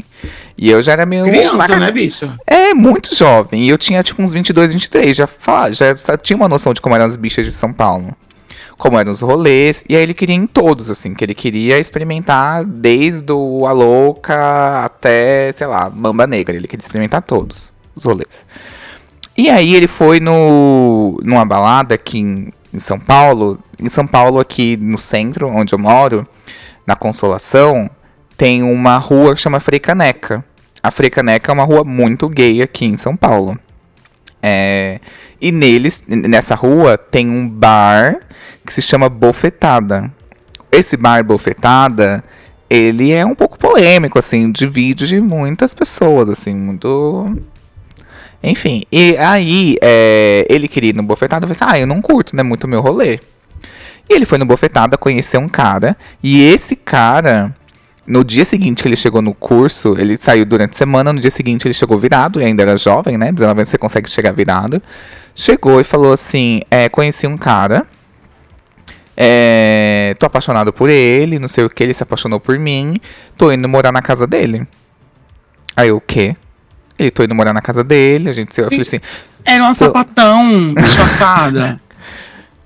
[0.57, 1.25] E eu já era meio.
[1.25, 2.33] Criança, né, bicho?
[2.47, 3.65] É, muito jovem.
[3.65, 5.17] E eu tinha, tipo, uns 22, 23.
[5.17, 8.15] Já, fala- já tinha uma noção de como eram as bichas de São Paulo.
[8.77, 9.83] Como eram os rolês.
[9.89, 11.13] E aí ele queria em todos, assim.
[11.13, 16.55] Que ele queria experimentar desde o A Louca até, sei lá, Mamba Negra.
[16.55, 18.45] Ele queria experimentar todos os rolês.
[19.39, 23.57] E aí ele foi no, numa balada aqui em, em São Paulo.
[23.81, 26.27] Em São Paulo, aqui no centro, onde eu moro,
[26.85, 27.89] na Consolação,
[28.35, 30.43] tem uma rua que chama Frei Caneca.
[30.83, 33.57] A Frei Caneca é uma rua muito gay aqui em São Paulo.
[34.43, 34.99] É,
[35.39, 38.19] e neles, nessa rua, tem um bar
[38.65, 40.11] que se chama Bofetada.
[40.69, 42.21] Esse bar Bofetada,
[42.69, 47.37] ele é um pouco polêmico, assim, divide muitas pessoas, assim, muito
[48.41, 52.01] enfim, e aí é, ele queria ir no bofetada, eu falei assim, ah, eu não
[52.01, 53.19] curto, né, muito meu rolê.
[54.09, 57.53] E ele foi no bofetada, conheceu um cara, e esse cara,
[58.07, 61.29] no dia seguinte que ele chegou no curso, ele saiu durante a semana, no dia
[61.29, 64.81] seguinte ele chegou virado, e ainda era jovem, né, 19 anos você consegue chegar virado.
[65.35, 67.85] Chegou e falou assim, é, conheci um cara,
[69.15, 73.01] é, tô apaixonado por ele, não sei o que, ele se apaixonou por mim,
[73.37, 74.65] tô indo morar na casa dele.
[75.75, 76.37] Aí o quê?
[76.99, 78.99] Ele tô indo morar na casa dele, a gente se eu falei assim,
[79.45, 81.79] Era uma sapatão disfarçada.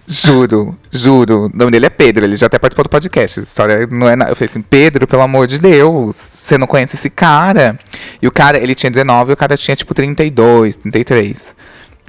[0.07, 3.39] juro, juro, o nome dele é Pedro, ele já até participou do podcast.
[3.39, 4.31] Essa história não é nada.
[4.31, 7.77] Eu falei assim, Pedro, pelo amor de Deus, você não conhece esse cara?
[8.21, 11.55] E o cara, ele tinha 19 e o cara tinha tipo 32, 33.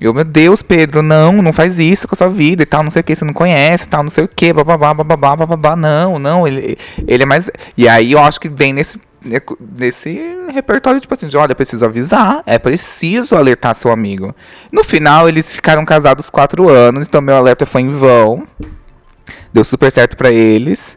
[0.00, 2.82] E eu, meu Deus, Pedro, não, não faz isso com a sua vida e tal,
[2.82, 5.76] não sei o que, você não conhece, tal, não sei o que, bababá, bababá, bababá,
[5.76, 7.48] não, não, ele, ele é mais.
[7.76, 8.98] E aí eu acho que vem nesse,
[9.78, 10.20] nesse
[10.52, 14.34] repertório, tipo assim, de olha, preciso avisar, é preciso alertar seu amigo.
[14.70, 18.46] No final, eles ficaram casados quatro anos, então meu alerta foi em vão.
[19.52, 20.96] Deu super certo pra eles.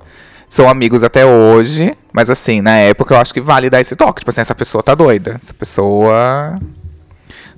[0.49, 1.95] São amigos até hoje.
[2.11, 4.21] Mas assim, na época eu acho que vale dar esse toque.
[4.21, 5.38] Tipo assim, essa pessoa tá doida.
[5.41, 6.59] Essa pessoa.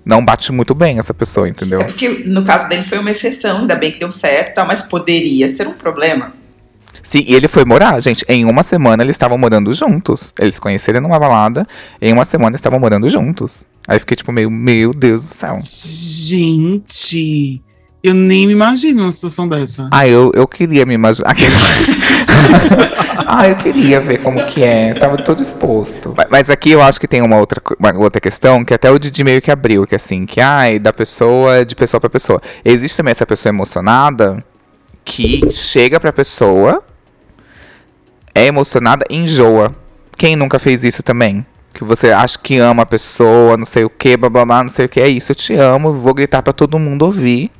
[0.03, 1.81] Não bate muito bem essa pessoa, entendeu?
[1.81, 5.47] É porque no caso dele foi uma exceção, ainda bem que deu certo, mas poderia
[5.47, 6.33] ser um problema.
[7.03, 8.23] Sim, e ele foi morar, gente.
[8.27, 10.33] Em uma semana eles estavam morando juntos.
[10.39, 11.67] Eles se conheceram numa balada.
[12.01, 13.65] Em uma semana eles estavam morando juntos.
[13.87, 15.59] Aí eu fiquei tipo meio, meu Deus do céu.
[15.63, 17.61] Gente,
[18.03, 19.87] eu nem me imagino uma situação dessa.
[19.91, 21.29] Ah, eu, eu queria me imaginar.
[21.31, 21.51] Aquele-
[23.25, 24.93] ah, eu queria ver como que é.
[24.93, 26.13] Tava todo disposto.
[26.15, 28.99] Mas, mas aqui eu acho que tem uma outra, uma outra questão que até o
[28.99, 32.41] Didi meio que abriu, que assim, que ai, da pessoa, de pessoa pra pessoa.
[32.63, 34.43] Existe também essa pessoa emocionada
[35.03, 36.83] que chega pra pessoa,
[38.33, 39.75] é emocionada e enjoa.
[40.17, 41.45] Quem nunca fez isso também?
[41.73, 44.89] Que você acha que ama a pessoa, não sei o que, blá, não sei o
[44.89, 44.99] que.
[44.99, 47.51] É isso, eu te amo, vou gritar pra todo mundo ouvir.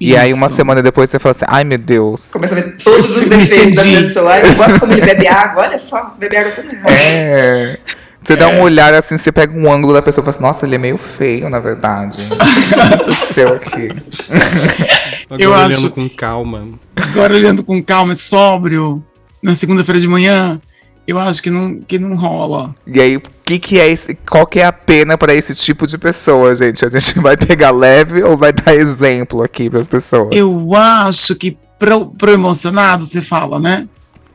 [0.00, 2.30] E aí, uma semana depois, você fala assim: ai meu Deus.
[2.30, 4.32] Começa a ver todos os defeitos da pessoa.
[4.32, 6.68] Ai, eu gosto como ele bebe água, olha só, bebe água toda.
[6.90, 7.78] É.
[8.22, 10.66] Você dá um olhar assim, você pega um ângulo da pessoa e fala assim: nossa,
[10.66, 12.18] ele é meio feio, na verdade.
[13.06, 13.90] O seu aqui.
[15.34, 16.68] Agora Eu olhando acho- com calma.
[16.96, 19.02] Agora olhando com calma, sóbrio,
[19.42, 20.60] na segunda-feira de manhã,
[21.06, 22.74] eu acho que não, que não rola.
[22.86, 24.14] E aí, o que, que é esse.
[24.28, 26.84] Qual que é a pena pra esse tipo de pessoa, gente?
[26.84, 30.28] A gente vai pegar leve ou vai dar exemplo aqui pras pessoas?
[30.34, 33.86] Eu acho que pro, pro emocionado, você fala, né?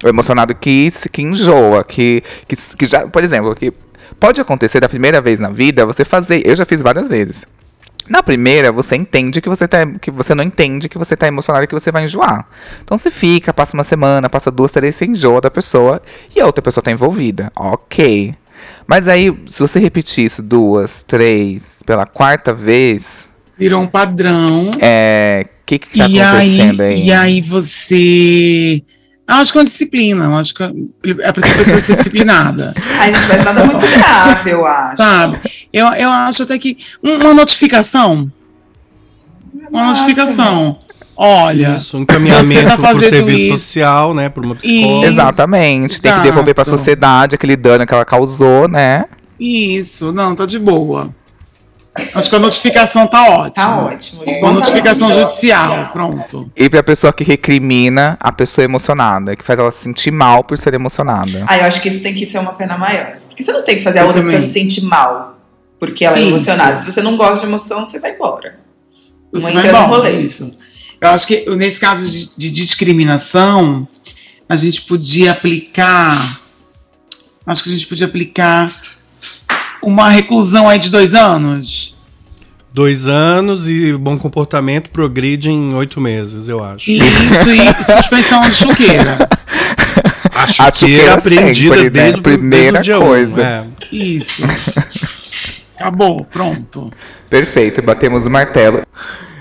[0.04, 3.74] O emocionado que, que enjoa, que, que, que já, por exemplo, que
[4.20, 6.42] pode acontecer da primeira vez na vida você fazer.
[6.46, 7.46] Eu já fiz várias vezes.
[8.10, 11.64] Na primeira, você entende que você, tá, que você não entende que você tá emocionado
[11.64, 12.48] e que você vai enjoar.
[12.84, 16.02] Então você fica, passa uma semana, passa duas, três, você enjoa da pessoa
[16.36, 17.52] e a outra pessoa tá envolvida.
[17.56, 18.34] Ok.
[18.88, 24.72] Mas aí, se você repetir isso duas, três, pela quarta vez, Virou um padrão.
[24.82, 25.46] é.
[25.62, 26.22] O que que tá e, aí,
[26.60, 27.04] acontecendo aí?
[27.06, 28.82] e aí você.
[29.28, 30.26] Eu Acho que é uma disciplina.
[30.26, 32.74] eu Acho que é pra pessoa ser disciplinada.
[33.00, 34.98] Ai, gente, mas nada muito grave, eu acho.
[34.98, 35.40] Sabe?
[35.72, 36.78] Eu, eu acho até que.
[37.04, 38.32] um- Uma notificação.
[39.70, 40.80] Uma Nossa, notificação.
[41.16, 41.76] Olha.
[41.76, 43.58] Isso, um encaminhamento Você tá por serviço isso.
[43.58, 44.30] social, né?
[44.30, 44.96] Por uma psicóloga.
[45.00, 45.06] Isso.
[45.06, 46.02] Exatamente.
[46.02, 46.78] Tem que devolver pra Exato.
[46.78, 49.06] sociedade aquele dano que ela causou, né?
[49.40, 51.14] Isso, não, tá de boa.
[52.16, 53.52] Acho que a notificação tá ótima.
[53.66, 54.24] Tá ótimo.
[54.24, 56.50] Uma tá notificação judicial, pronto.
[56.56, 60.58] E pra pessoa que recrimina a pessoa emocionada, que faz ela se sentir mal por
[60.58, 61.44] ser emocionada.
[61.48, 63.18] Ah, eu acho que isso tem que ser uma pena maior.
[63.28, 64.34] Porque você não tem que fazer a Eu outra também.
[64.34, 65.29] pessoa se sentir mal.
[65.80, 66.30] Porque ela é Isso.
[66.30, 66.76] emocionada.
[66.76, 68.60] Se você não gosta de emoção, você vai embora.
[69.32, 70.20] Você Não vai entra no embora, rolê.
[70.22, 70.58] Isso.
[71.00, 73.88] Eu acho que nesse caso de, de discriminação,
[74.48, 76.40] a gente podia aplicar.
[77.46, 78.70] Acho que a gente podia aplicar
[79.82, 81.98] uma reclusão aí de dois anos.
[82.74, 86.92] Dois anos e bom comportamento progride em oito meses, eu acho.
[86.92, 89.18] Isso e suspensão de chuqueira.
[90.34, 91.90] A A chuteira chuteira aprendida sempre, né?
[91.90, 93.42] desde, o- Primeira desde o dia coisa.
[93.42, 93.66] Um, é.
[93.92, 94.44] Isso.
[95.80, 96.92] Acabou, pronto.
[97.30, 98.84] Perfeito, batemos o martelo.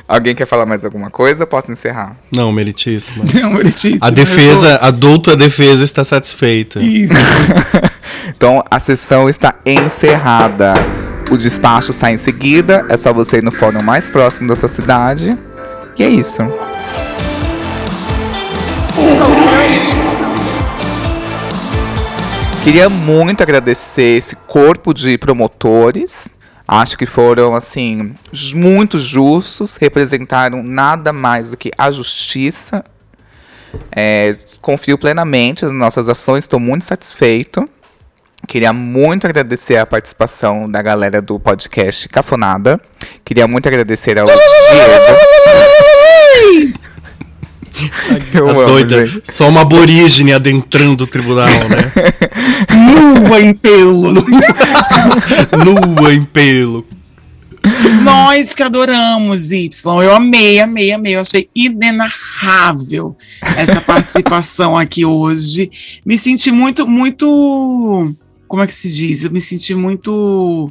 [0.07, 1.47] Alguém quer falar mais alguma coisa?
[1.47, 2.17] Posso encerrar?
[2.33, 3.25] Não, meritíssima.
[3.35, 3.99] Não, meritíssimo.
[4.01, 6.81] A defesa, a douta defesa está satisfeita.
[6.81, 7.13] Isso.
[8.37, 10.75] Então a sessão está encerrada.
[11.31, 12.85] O despacho sai em seguida.
[12.89, 15.37] É só você ir no fórum mais próximo da sua cidade.
[15.97, 16.43] E é isso.
[22.65, 26.35] Queria muito agradecer esse corpo de promotores.
[26.67, 28.15] Acho que foram, assim,
[28.55, 32.85] muito justos, representaram nada mais do que a justiça.
[33.91, 37.67] É, confio plenamente nas nossas ações, estou muito satisfeito.
[38.47, 42.81] Queria muito agradecer a participação da galera do podcast Cafonada.
[43.25, 44.39] Queria muito agradecer ao Diego.
[48.35, 49.07] Eu Tá amo, doida.
[49.07, 49.31] gente.
[49.31, 51.93] Só uma aborígene adentrando o tribunal, né?
[52.75, 54.15] Nua em pelo.
[55.65, 56.87] Nua em pelo.
[58.03, 60.03] Nós que adoramos Y.
[60.03, 61.17] Eu amei, amei, amei.
[61.17, 63.17] Eu achei inenarrável
[63.57, 65.71] essa participação aqui hoje.
[66.05, 68.15] Me senti muito, muito.
[68.47, 69.25] Como é que se diz?
[69.25, 70.71] Eu me senti muito.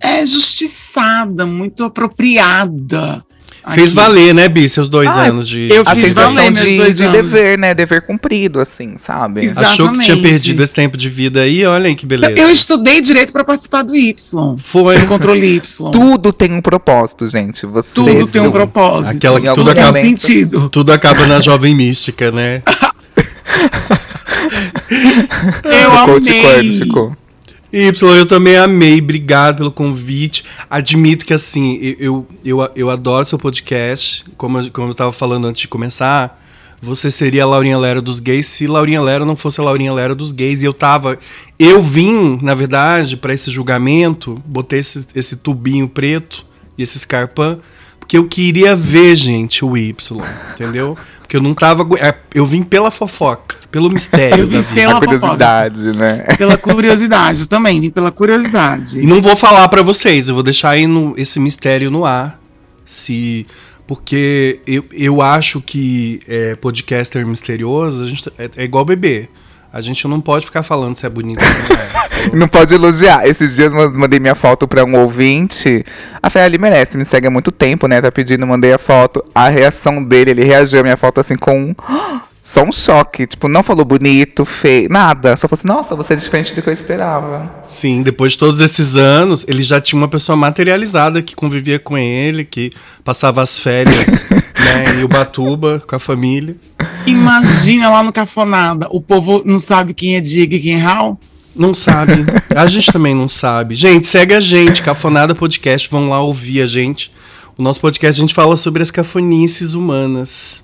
[0.00, 3.24] É, justiçada, muito apropriada.
[3.70, 3.96] Fez aqui.
[3.96, 5.68] valer, né, Bi, seus dois Ah, anos de.
[5.72, 7.16] eu A fiz valer meus de, dois de anos.
[7.16, 7.74] dever, né?
[7.74, 9.46] Dever cumprido, assim, sabe?
[9.46, 9.60] Exato.
[9.60, 10.30] Achou que tinha Exatamente.
[10.30, 11.64] perdido esse tempo de vida aí?
[11.64, 12.38] Olha aí que beleza.
[12.38, 14.14] Eu estudei direito para participar do Y.
[14.58, 14.98] Foi.
[14.98, 15.62] Do controle Y.
[15.90, 17.64] Tudo tem um propósito, gente.
[17.66, 19.16] Você Tudo tem um propósito.
[19.16, 20.20] Aquela que tudo tem acaba, momento.
[20.20, 20.68] sentido.
[20.68, 22.62] tudo acaba na jovem mística, né?
[25.64, 26.70] Eu amei.
[26.72, 27.16] Chico.
[27.74, 30.44] Y, eu também amei, obrigado pelo convite.
[30.70, 34.24] Admito que, assim, eu, eu, eu, adoro seu podcast.
[34.36, 36.40] Como como eu tava falando antes de começar,
[36.80, 40.14] você seria a Laurinha Lera dos gays se Laurinha Lera não fosse a Laurinha Lera
[40.14, 40.62] dos gays.
[40.62, 41.18] E eu tava.
[41.58, 46.46] Eu vim, na verdade, para esse julgamento, botei esse, esse tubinho preto
[46.78, 47.58] e esse escarpão,
[47.98, 50.22] porque eu queria ver, gente, o Y,
[50.52, 50.96] entendeu?
[51.18, 51.84] Porque eu não tava.
[51.98, 54.74] é, Eu vim pela fofoca, pelo mistério da vida.
[54.74, 56.24] pela curiosidade, né?
[56.38, 59.00] Pela curiosidade, também vim pela curiosidade.
[59.00, 62.38] E não vou falar pra vocês, eu vou deixar aí no, esse mistério no ar.
[62.84, 63.44] Se.
[63.84, 69.28] Porque eu, eu acho que é, podcaster misterioso a gente, é, é igual bebê.
[69.72, 72.04] A gente não pode ficar falando se é bonito ou não é.
[72.32, 73.26] Não pode elogiar.
[73.26, 75.84] Esses dias mandei minha foto pra um ouvinte.
[76.22, 78.00] A Fé, ele merece, me segue há muito tempo, né?
[78.00, 79.22] Tá pedindo, mandei a foto.
[79.34, 81.74] A reação dele, ele reagiu à minha foto assim com.
[82.44, 83.26] Só um choque.
[83.26, 85.34] Tipo, não falou bonito, feio, nada.
[85.34, 87.50] Só falou assim, nossa, você é diferente do que eu esperava.
[87.64, 91.96] Sim, depois de todos esses anos, ele já tinha uma pessoa materializada que convivia com
[91.96, 92.70] ele, que
[93.02, 94.28] passava as férias
[94.60, 96.54] né, em Ubatuba com a família.
[97.06, 101.18] Imagina lá no Cafonada, o povo não sabe quem é Diego e quem é Raul.
[101.56, 102.26] Não sabe.
[102.54, 103.74] A gente também não sabe.
[103.74, 105.88] Gente, segue a gente, Cafonada Podcast.
[105.88, 107.10] Vão lá ouvir a gente.
[107.56, 110.63] O nosso podcast a gente fala sobre as cafonices humanas.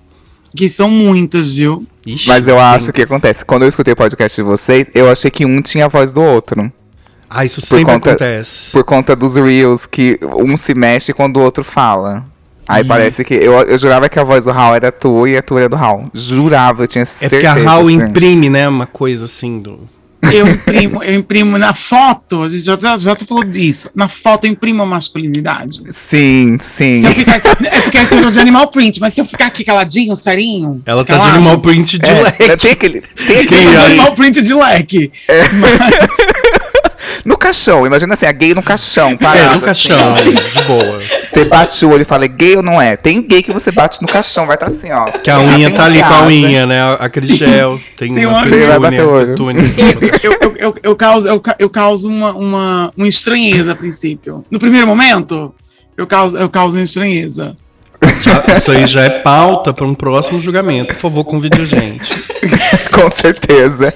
[0.54, 1.86] Que são muitas, viu?
[2.06, 3.44] Ixi, Mas eu acho que acontece.
[3.44, 6.20] Quando eu escutei o podcast de vocês, eu achei que um tinha a voz do
[6.22, 6.72] outro.
[7.28, 8.72] Ah, isso sempre conta- acontece.
[8.72, 12.24] Por conta dos reels, que um se mexe quando o outro fala.
[12.66, 13.34] Aí parece que.
[13.34, 15.76] Eu, eu jurava que a voz do Hal era tua e a tua era do
[15.76, 16.08] Hal.
[16.14, 17.30] Jurava, eu tinha É certeza.
[17.30, 17.94] porque a Hal assim.
[17.94, 19.80] imprime, né, uma coisa assim do.
[20.22, 23.90] Eu imprimo, eu imprimo na foto, a gente já, já, já falou disso.
[23.94, 25.82] Na foto eu imprimo a masculinidade.
[25.90, 27.00] Sim, sim.
[27.00, 29.64] Se eu ficar, é porque é coisa de animal print, mas se eu ficar aqui
[29.64, 30.82] caladinho, serinho.
[30.84, 32.56] Ela tá de animal print de É, leque.
[32.56, 33.00] Tem aquele.
[33.00, 35.10] Tem eu aquele animal print de leque.
[37.24, 39.10] No caixão, imagina assim, a gay no caixão.
[39.10, 40.98] É, parado, no caixão, assim, é, de boa.
[40.98, 42.96] Você bate o olho e fala, é gay ou não é?
[42.96, 45.04] Tem gay que você bate no caixão, vai estar assim, ó.
[45.06, 46.80] Que a unha tá ali com a unha, né?
[46.98, 49.62] A Crigel, tem, Tem uma petúnia.
[50.22, 54.44] eu, eu, eu, eu causo, eu, eu causo uma, uma, uma estranheza a princípio.
[54.50, 55.54] No primeiro momento,
[55.96, 57.56] eu causo, eu causo uma estranheza.
[58.22, 60.88] Já- Isso aí já é pauta para um próximo julgamento.
[60.94, 62.10] Por favor, convide a gente.
[62.92, 63.92] Com certeza.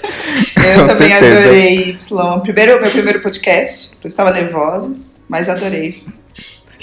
[0.56, 1.38] Eu Com também certeza.
[1.40, 2.40] adorei Y.
[2.42, 3.92] Primeiro, meu primeiro podcast.
[4.02, 4.94] Eu estava nervosa,
[5.28, 6.02] mas adorei.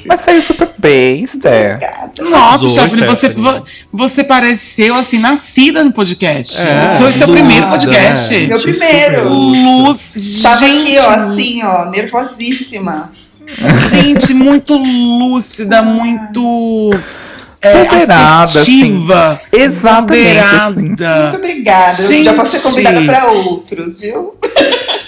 [0.03, 1.75] Mas saiu super bem, Sté.
[1.75, 2.23] Obrigada.
[2.23, 3.35] Nossa, Stephanie, você,
[3.93, 6.59] você pareceu assim, nascida no podcast.
[6.59, 8.33] É, Foi o seu primeiro podcast.
[8.33, 8.47] né?
[8.47, 9.29] Meu primeiro.
[9.29, 13.11] Luz, Estava gente, aqui, ó, assim, ó, nervosíssima.
[13.89, 16.91] Gente, muito lúcida, muito
[17.61, 20.75] é, Ponderada, assertiva, Exatamente, assim.
[20.79, 21.37] Muito ponderada.
[21.37, 22.01] obrigada.
[22.01, 22.85] Eu já posso ser Gente.
[22.85, 24.35] convidada para outros, viu?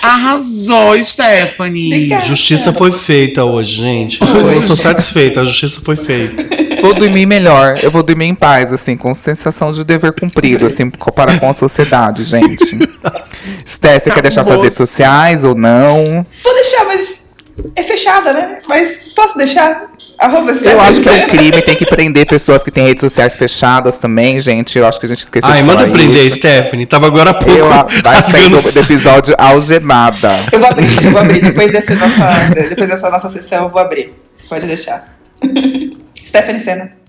[0.04, 1.88] Arrasou, Stephanie.
[1.88, 2.26] Obrigada.
[2.26, 4.20] Justiça foi feita hoje, gente.
[4.22, 6.44] Eu tô satisfeita, a justiça foi feita.
[6.82, 10.90] Vou dormir melhor, eu vou dormir em paz, assim, com sensação de dever cumprido, assim,
[10.90, 12.78] comparar com a sociedade, gente.
[13.66, 14.64] Sté, você quer deixar suas Acabou.
[14.64, 16.26] redes sociais ou não?
[16.44, 17.23] Vou deixar, mas
[17.76, 18.60] é fechada, né?
[18.68, 19.88] Mas posso deixar?
[20.20, 23.36] Arroba Eu acho que é um crime, tem que prender pessoas que têm redes sociais
[23.36, 24.78] fechadas também, gente.
[24.78, 26.38] Eu acho que a gente esqueceu Ai, de manda falar prender, isso.
[26.38, 26.86] Stephanie.
[26.86, 27.70] Tava agora há pouco Eu,
[28.02, 30.32] vai sair do episódio algemada.
[30.52, 31.42] Eu vou abrir, eu vou abrir.
[31.42, 34.14] Depois, dessa nossa, depois dessa nossa sessão, eu vou abrir.
[34.50, 35.16] Pode deixar.
[36.26, 37.03] Stephanie Senna.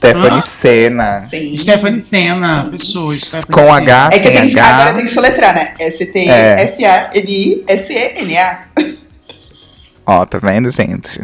[0.00, 0.42] Stephanie Ah.
[0.42, 1.16] Senna.
[1.18, 1.54] Sim.
[1.54, 2.70] Stephanie Senna.
[2.74, 3.20] Stephanie
[3.52, 3.76] Com Senna.
[3.76, 4.70] H, É que tenho que, H.
[4.72, 5.74] agora eu tenho que soletrar, né?
[5.78, 8.58] S-T-F-A-N-I-S-E-N-A.
[10.06, 11.20] Ó, tá vendo, gente?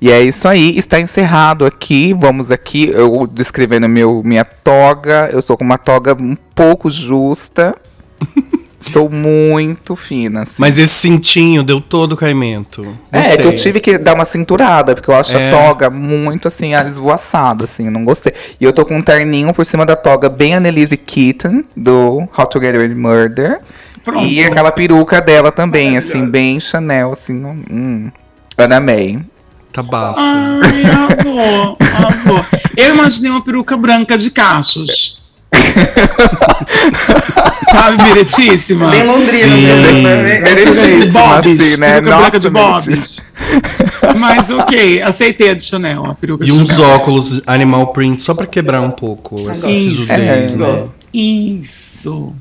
[0.00, 2.14] E é isso aí, está encerrado aqui.
[2.18, 5.28] Vamos aqui, eu descrevendo meu, minha toga.
[5.32, 7.74] Eu sou com uma toga um pouco justa.
[8.80, 10.54] Estou muito fina, assim.
[10.58, 12.82] Mas esse cintinho deu todo o caimento.
[13.10, 13.36] é, Gostei.
[13.38, 15.48] que eu tive que dar uma cinturada, porque eu acho É.
[15.48, 18.32] a toga muito assim, esvoaçada, assim, não gostei.
[18.60, 22.46] E eu tô com um terninho por cima da toga, bem Annelise Keaton, do How
[22.46, 23.58] to Get Away with Murder.
[24.04, 24.24] Pronto.
[24.24, 28.10] E aquela peruca dela também, assim, bem Chanel, assim, hum.
[28.56, 29.18] Ana May.
[29.72, 30.18] Tá bafo.
[30.18, 32.44] Ai, arrasou, arrasou.
[32.76, 35.20] Eu imaginei uma peruca branca de cachos.
[37.72, 38.90] Sabe, direitíssima?
[38.90, 40.02] Bem londrina, Sim.
[40.02, 40.40] né?
[40.40, 42.00] Meretíssima, Bobs, assim, né?
[42.00, 43.22] branca de Nossa, Bobs.
[44.18, 46.90] Mas ok, aceitei a de Chanel, a peruca E uns Chanel.
[46.90, 49.80] óculos animal print só pra quebrar um pouco essa Gosto.
[49.80, 50.76] sisudez, É, né?
[51.12, 52.32] Isso.